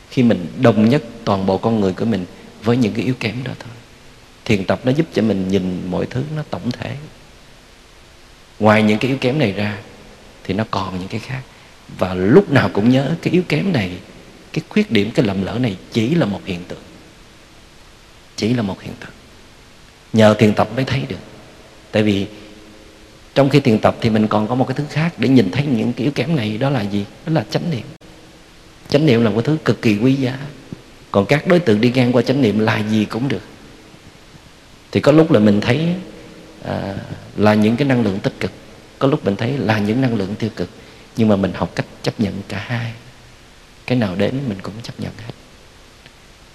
[0.09, 2.25] Khi mình đồng nhất toàn bộ con người của mình
[2.63, 3.73] với những cái yếu kém đó thôi,
[4.45, 6.95] thiền tập nó giúp cho mình nhìn mọi thứ nó tổng thể.
[8.59, 9.77] Ngoài những cái yếu kém này ra
[10.43, 11.41] thì nó còn những cái khác.
[11.97, 13.91] Và lúc nào cũng nhớ cái yếu kém này,
[14.53, 16.81] cái khuyết điểm, cái lầm lỡ này chỉ là một hiện tượng.
[18.35, 19.09] Chỉ là một hiện tượng.
[20.13, 21.19] Nhờ thiền tập mới thấy được.
[21.91, 22.25] Tại vì
[23.37, 25.65] trong khi thiền tập thì mình còn có một cái thứ khác để nhìn thấy
[25.65, 27.05] những cái yếu kém này đó là gì?
[27.25, 27.85] Đó là chánh niệm.
[28.89, 30.39] Chánh niệm là một thứ cực kỳ quý giá.
[31.11, 33.41] Còn các đối tượng đi ngang qua chánh niệm là gì cũng được.
[34.91, 35.87] Thì có lúc là mình thấy
[36.65, 36.95] à,
[37.35, 38.51] là những cái năng lượng tích cực.
[38.99, 40.69] Có lúc mình thấy là những năng lượng tiêu cực.
[41.17, 42.91] Nhưng mà mình học cách chấp nhận cả hai.
[43.85, 45.33] Cái nào đến mình cũng chấp nhận hết.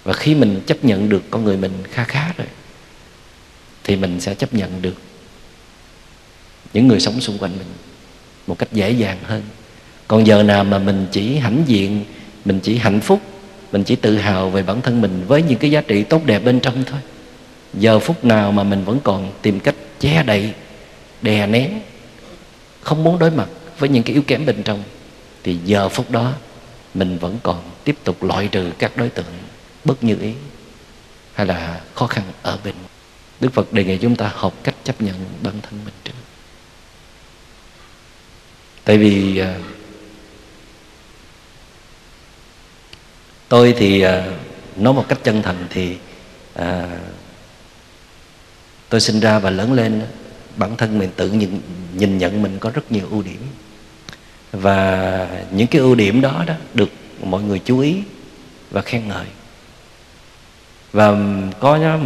[0.03, 2.47] Và khi mình chấp nhận được con người mình kha khá rồi
[3.83, 4.95] thì mình sẽ chấp nhận được
[6.73, 7.67] những người sống xung quanh mình
[8.47, 9.41] một cách dễ dàng hơn.
[10.07, 12.05] Còn giờ nào mà mình chỉ hãnh diện,
[12.45, 13.21] mình chỉ hạnh phúc,
[13.71, 16.39] mình chỉ tự hào về bản thân mình với những cái giá trị tốt đẹp
[16.39, 16.99] bên trong thôi.
[17.73, 20.53] Giờ phút nào mà mình vẫn còn tìm cách che đậy,
[21.21, 21.81] đè nén,
[22.81, 23.49] không muốn đối mặt
[23.79, 24.83] với những cái yếu kém bên trong,
[25.43, 26.33] thì giờ phút đó
[26.93, 29.25] mình vẫn còn tiếp tục loại trừ các đối tượng
[29.85, 30.31] bất như ý
[31.33, 32.73] hay là khó khăn ở bên
[33.39, 36.22] đức phật đề nghị chúng ta học cách chấp nhận bản thân mình trước
[38.85, 39.53] tại vì ờ,
[43.49, 44.33] tôi thì ờ,
[44.75, 45.97] nói một cách chân thành thì
[46.53, 46.87] à,
[48.89, 50.01] tôi sinh ra và lớn lên
[50.55, 51.61] bản thân mình tự nhìn,
[51.93, 53.41] nhìn nhận mình có rất nhiều ưu điểm.
[54.51, 56.89] Và những cái ưu điểm đó đó được
[57.23, 57.97] mọi người chú ý
[58.71, 59.25] và khen ngợi.
[60.91, 61.15] Và
[61.59, 61.99] có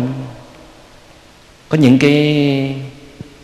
[1.70, 2.76] có những cái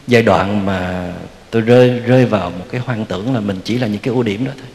[0.08, 1.12] giai đoạn mà
[1.54, 4.24] tôi rơi rơi vào một cái hoang tưởng là mình chỉ là những cái ưu
[4.24, 4.68] điểm đó thôi.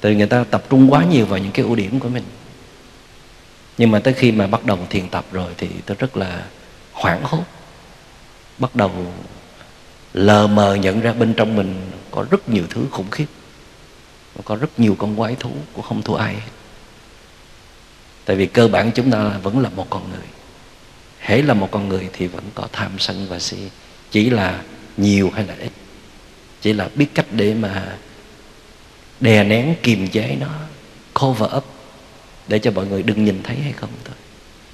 [0.00, 2.24] Tại vì người ta tập trung quá nhiều vào những cái ưu điểm của mình.
[3.78, 6.44] Nhưng mà tới khi mà bắt đầu thiền tập rồi thì tôi rất là
[6.92, 7.44] hoảng hốt.
[8.58, 8.90] Bắt đầu
[10.14, 13.26] lờ mờ nhận ra bên trong mình có rất nhiều thứ khủng khiếp.
[14.44, 16.50] Có rất nhiều con quái thú cũng không thua ai hết.
[18.24, 20.26] Tại vì cơ bản chúng ta vẫn là một con người.
[21.18, 23.58] Hễ là một con người thì vẫn có tham sân và si,
[24.10, 24.62] chỉ là
[24.96, 25.72] nhiều hay là ít
[26.60, 27.96] chỉ là biết cách để mà
[29.20, 30.48] đè nén kiềm chế nó
[31.14, 31.64] cover up
[32.48, 34.16] để cho mọi người đừng nhìn thấy hay không thôi.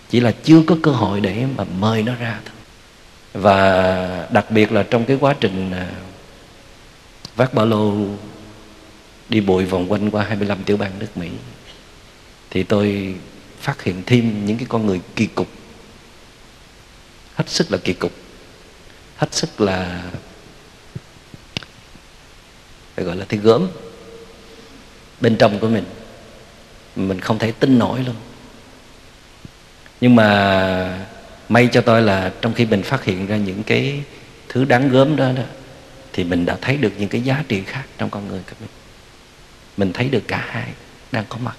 [0.08, 2.54] Chỉ là chưa có cơ hội để mà mời nó ra thôi.
[3.42, 5.90] Và đặc biệt là trong cái quá trình à,
[7.36, 7.94] vác ba lô
[9.28, 11.28] đi bụi vòng quanh qua 25 tiểu bang nước Mỹ,
[12.50, 13.14] thì tôi
[13.60, 15.48] phát hiện thêm những cái con người kỳ cục.
[17.34, 18.12] Hết sức là kỳ cục.
[19.16, 20.02] Hết sức là
[22.96, 23.68] phải gọi là thấy gớm.
[25.20, 25.84] Bên trong của mình
[26.96, 28.14] mình không thể tin nổi luôn.
[30.00, 31.06] Nhưng mà
[31.48, 34.02] may cho tôi là trong khi mình phát hiện ra những cái
[34.48, 35.42] thứ đáng gớm đó, đó
[36.12, 38.70] thì mình đã thấy được những cái giá trị khác trong con người của mình.
[39.76, 40.68] Mình thấy được cả hai
[41.12, 41.56] đang có mặt.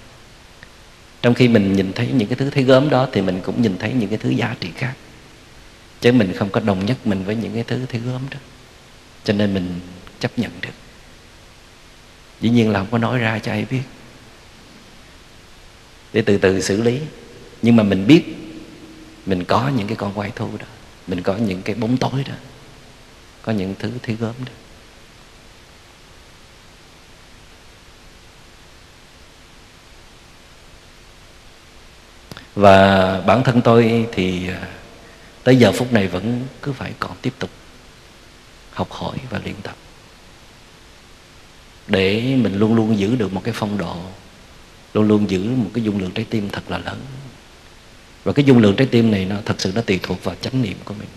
[1.22, 3.78] Trong khi mình nhìn thấy những cái thứ thấy gớm đó thì mình cũng nhìn
[3.78, 4.94] thấy những cái thứ giá trị khác.
[6.00, 8.38] Chứ mình không có đồng nhất mình với những cái thứ thấy gớm đó.
[9.24, 9.80] Cho nên mình
[10.20, 10.87] chấp nhận được
[12.40, 13.82] dĩ nhiên là không có nói ra cho ai biết.
[16.12, 17.00] Để từ từ xử lý.
[17.62, 18.24] Nhưng mà mình biết
[19.26, 20.66] mình có những cái con quay thu đó.
[21.06, 22.34] Mình có những cái bóng tối đó.
[23.42, 24.52] Có những thứ thứ gớm đó.
[32.54, 34.68] Và bản thân tôi thì à,
[35.44, 37.50] tới giờ phút này vẫn cứ phải còn tiếp tục
[38.72, 39.76] học hỏi và luyện tập
[41.88, 43.96] để mình luôn luôn giữ được một cái phong độ
[44.94, 47.00] luôn luôn giữ một cái dung lượng trái tim thật là lớn.
[48.24, 50.62] Và cái dung lượng trái tim này nó thật sự nó tùy thuộc vào chánh
[50.62, 51.08] niệm của mình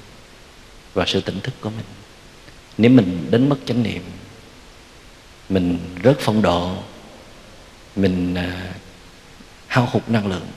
[0.94, 1.86] và sự tỉnh thức của mình.
[2.78, 4.04] Nếu mình đến mất chánh niệm
[5.50, 6.76] mình rớt phong độ
[7.96, 8.74] mình à,
[9.68, 10.48] hao hụt năng lượng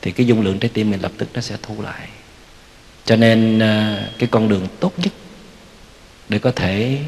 [0.00, 2.08] thì cái dung lượng trái tim mình lập tức nó sẽ thu lại.
[3.04, 5.12] Cho nên à, cái con đường tốt nhất
[6.28, 6.98] để có thể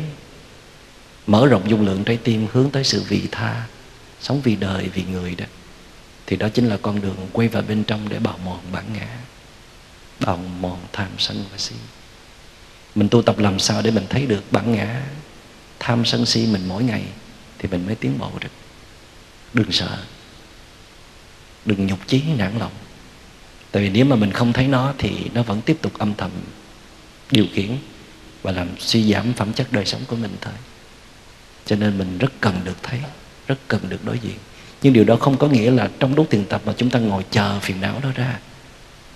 [1.31, 3.66] mở rộng dung lượng trái tim hướng tới sự vị tha,
[4.20, 5.45] sống vì đời, vì người đó.
[6.26, 9.18] Thì đó chính là con đường quay vào bên trong để bào mòn bản ngã,
[10.20, 11.74] bào mòn tham sân và si.
[12.95, 15.03] Mình tu tập làm sao để mình thấy được bản ngã,
[15.78, 17.03] tham sân si mình mỗi ngày
[17.59, 18.53] thì mình mới tiến bộ được.
[19.55, 19.99] Đừng sợ.
[21.64, 22.72] Đừng nhục chí, nản lòng.
[23.70, 26.31] Tại vì nếu mà mình không thấy nó thì nó vẫn tiếp tục âm thầm
[27.31, 27.76] điều khiển
[28.43, 30.55] và làm suy giảm phẩm chất đời sống của mình thôi
[31.71, 33.01] cho nên mình rất cần được thấy,
[33.47, 34.35] rất cần được đối diện.
[34.83, 37.25] Nhưng điều đó không có nghĩa là trong lúc thiền tập mà chúng ta ngồi
[37.31, 38.39] chờ phiền não đó ra,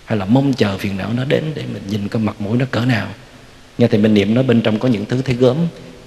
[0.05, 2.67] hay là mong chờ phiền não nó đến để mình nhìn cái mặt mũi nó
[2.71, 3.09] cỡ nào.
[3.79, 5.57] Nghe thì mình niệm nó bên trong có những thứ thấy gớm,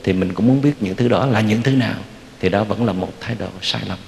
[0.04, 2.00] thì mình cũng muốn biết những thứ đó là những thứ nào,
[2.39, 4.00] thì đó vẫn là một thái độ sai lầm.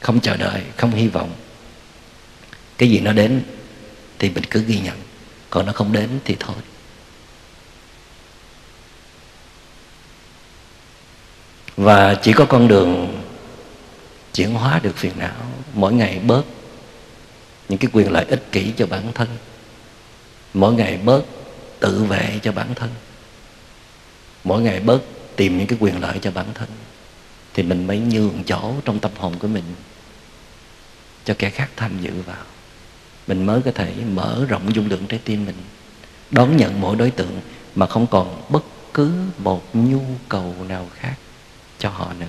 [0.00, 1.30] Không chờ đợi, không hy vọng.
[2.78, 3.42] Cái gì nó đến
[4.18, 4.96] thì mình cứ ghi nhận,
[5.50, 6.56] còn nó không đến thì thôi.
[11.76, 13.22] Và chỉ có con đường
[14.34, 15.34] chuyển hóa được phiền não,
[15.74, 16.42] mỗi ngày bớt
[17.68, 19.28] những cái quyền lợi ích kỷ cho bản thân.
[20.54, 21.22] Mỗi ngày bớt
[21.80, 22.90] tự vệ cho bản thân.
[24.44, 24.98] Mỗi ngày bớt
[25.36, 26.68] tìm những cái quyền lợi cho bản thân.
[27.54, 29.64] Thì mình mới nhường chỗ trong tâm hồn của mình
[31.24, 32.44] cho kẻ khác tham dự vào.
[33.26, 35.56] Mình mới có thể mở rộng dung lượng trái tim mình,
[36.30, 37.40] đón nhận mỗi đối tượng
[37.74, 38.64] mà không còn bất
[38.94, 41.14] cứ một nhu cầu nào khác
[41.78, 42.26] cho họ nữa.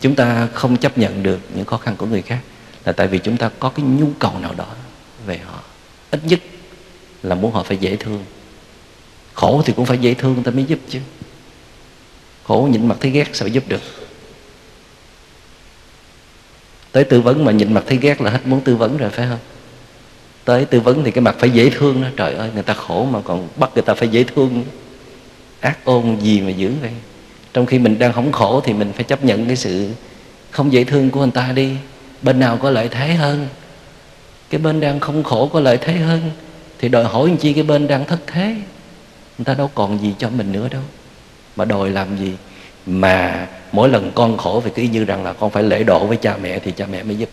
[0.00, 2.40] Chúng ta không chấp nhận được những khó khăn của người khác
[2.84, 4.68] là tại vì chúng ta có cái nhu cầu nào đó
[5.26, 5.60] về họ.
[6.10, 6.40] Ít nhất
[7.22, 8.24] là muốn họ phải dễ thương.
[9.34, 11.00] Khổ thì cũng phải dễ thương ta mới giúp chứ.
[12.44, 13.82] Khổ nhìn mặt thấy ghét sao giúp được?
[16.92, 19.26] Tới tư vấn mà nhìn mặt thấy ghét là hết muốn tư vấn rồi, phải
[19.28, 19.38] không?
[20.44, 22.08] Tới tư vấn thì cái mặt phải dễ thương đó.
[22.16, 24.64] Trời ơi, người ta khổ mà còn bắt người ta phải dễ thương
[25.60, 26.92] ác ôn gì mà dữ vậy
[27.52, 29.90] trong khi mình đang không khổ thì mình phải chấp nhận cái sự
[30.50, 31.72] không dễ thương của người ta đi.
[32.22, 33.48] Bên nào có lợi thế hơn?
[34.50, 36.30] Cái bên đang không khổ có lợi thế hơn?
[36.78, 38.54] Thì đòi hỏi làm chi cái bên đang thất thế?
[39.38, 40.82] Người ta đâu còn gì cho mình nữa đâu.
[41.56, 42.32] Mà đòi làm gì?
[42.86, 46.16] Mà mỗi lần con khổ thì cứ như rằng là con phải lễ độ với
[46.16, 47.28] cha mẹ thì cha mẹ mới giúp.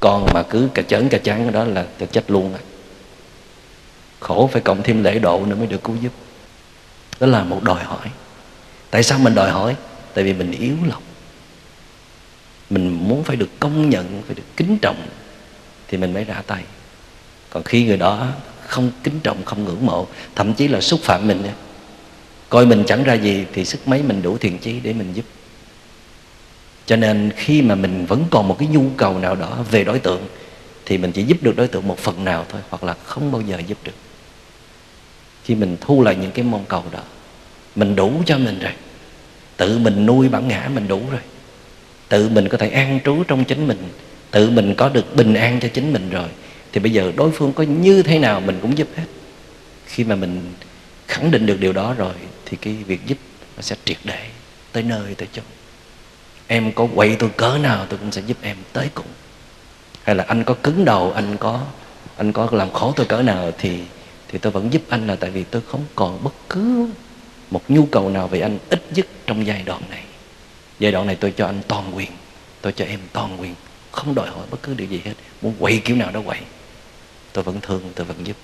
[0.00, 2.60] Con mà cứ cà chớn cà chán đó là chết luôn à.
[4.20, 6.12] khổ phải cộng thêm lễ độ nữa mới được cứu giúp
[7.20, 8.10] đó là một đòi hỏi.
[8.90, 9.76] Tại sao mình đòi hỏi?
[10.14, 11.02] Tại vì mình yếu lòng.
[12.70, 15.06] Mình muốn phải được công nhận, phải được kính trọng,
[15.88, 16.62] thì mình mới ra tay.
[17.50, 18.28] Còn khi người đó
[18.66, 21.42] không kính trọng, không ngưỡng mộ, thậm chí là xúc phạm mình
[22.48, 25.24] coi mình chẳng ra gì thì sức mấy mình đủ thiện chí để mình giúp.
[26.86, 29.98] Cho nên khi mà mình vẫn còn một cái nhu cầu nào đó về đối
[29.98, 30.28] tượng,
[30.86, 33.40] thì mình chỉ giúp được đối tượng một phần nào thôi, hoặc là không bao
[33.40, 33.92] giờ giúp được
[35.44, 37.00] khi mình thu lại những cái mong cầu đó,
[37.76, 38.72] mình đủ cho mình rồi.
[39.56, 41.20] Tự mình nuôi bản ngã mình đủ rồi.
[42.08, 43.88] Tự mình có thể an trú trong chính mình,
[44.30, 46.28] tự mình có được bình an cho chính mình rồi.
[46.72, 49.06] Thì bây giờ đối phương có như thế nào mình cũng giúp hết.
[49.86, 50.52] Khi mà mình
[51.08, 52.14] khẳng định được điều đó rồi,
[52.46, 53.18] thì cái việc giúp
[53.56, 54.26] nó sẽ triệt để
[54.72, 55.44] tới nơi, tới chốn
[56.52, 59.06] em có quậy tôi cỡ nào tôi cũng sẽ giúp em tới cùng.
[60.02, 61.60] Hay là anh có cứng đầu, anh có
[62.16, 63.80] anh có làm khổ tôi cỡ nào thì
[64.32, 66.88] thì tôi vẫn giúp anh là tại vì tôi không còn bất cứ
[67.50, 70.04] một nhu cầu nào về anh ít nhất trong giai đoạn này.
[70.78, 72.10] Giai đoạn này tôi cho anh toàn quyền.
[72.60, 73.54] Tôi cho em toàn quyền,
[73.90, 75.12] không đòi hỏi bất cứ điều gì hết.
[75.42, 76.38] Muốn quậy kiểu nào đó quậy.
[77.32, 78.36] Tôi vẫn thương, tôi vẫn giúp.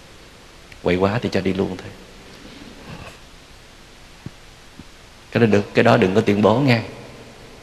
[0.82, 1.88] Quậy quá thì cho đi luôn thôi.
[5.30, 6.82] Cái đó được, cái đó đừng có tuyên bố nha.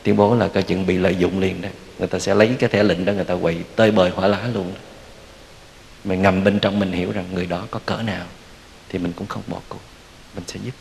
[0.04, 1.70] Tuyên bố là coi chuyện bị lợi dụng liền đó.
[2.00, 4.48] Người ta sẽ lấy cái thẻ lệnh đó, người ta quậy, tơi bời hỏa lá
[4.54, 4.80] luôn đó
[6.06, 8.26] mà ngầm bên trong mình hiểu rằng người đó có cỡ nào
[8.90, 9.82] thì mình cũng không bỏ cuộc.
[10.36, 10.74] Mình sẽ giúp.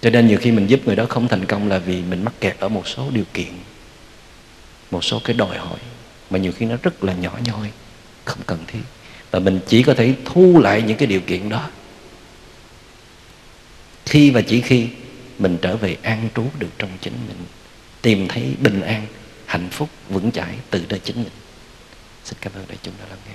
[0.00, 2.34] Cho nên nhiều khi mình giúp người đó không thành công là vì mình mắc
[2.40, 3.52] kẹt ở một số điều kiện,
[4.90, 5.78] một số cái đòi hỏi
[6.30, 7.70] mà nhiều khi nó rất là nhỏ nhoi,
[8.24, 8.82] không cần thiết.
[9.30, 11.70] Và mình chỉ có thể thu lại những cái điều kiện đó
[14.06, 14.88] khi và chỉ khi
[15.38, 17.36] mình trở về an trú được trong chính mình,
[18.02, 19.06] tìm thấy bình an,
[19.46, 21.32] hạnh phúc vững chãi từ nơi chính mình.
[22.24, 23.34] Xin cảm ơn đại chúng đã lắng nghe.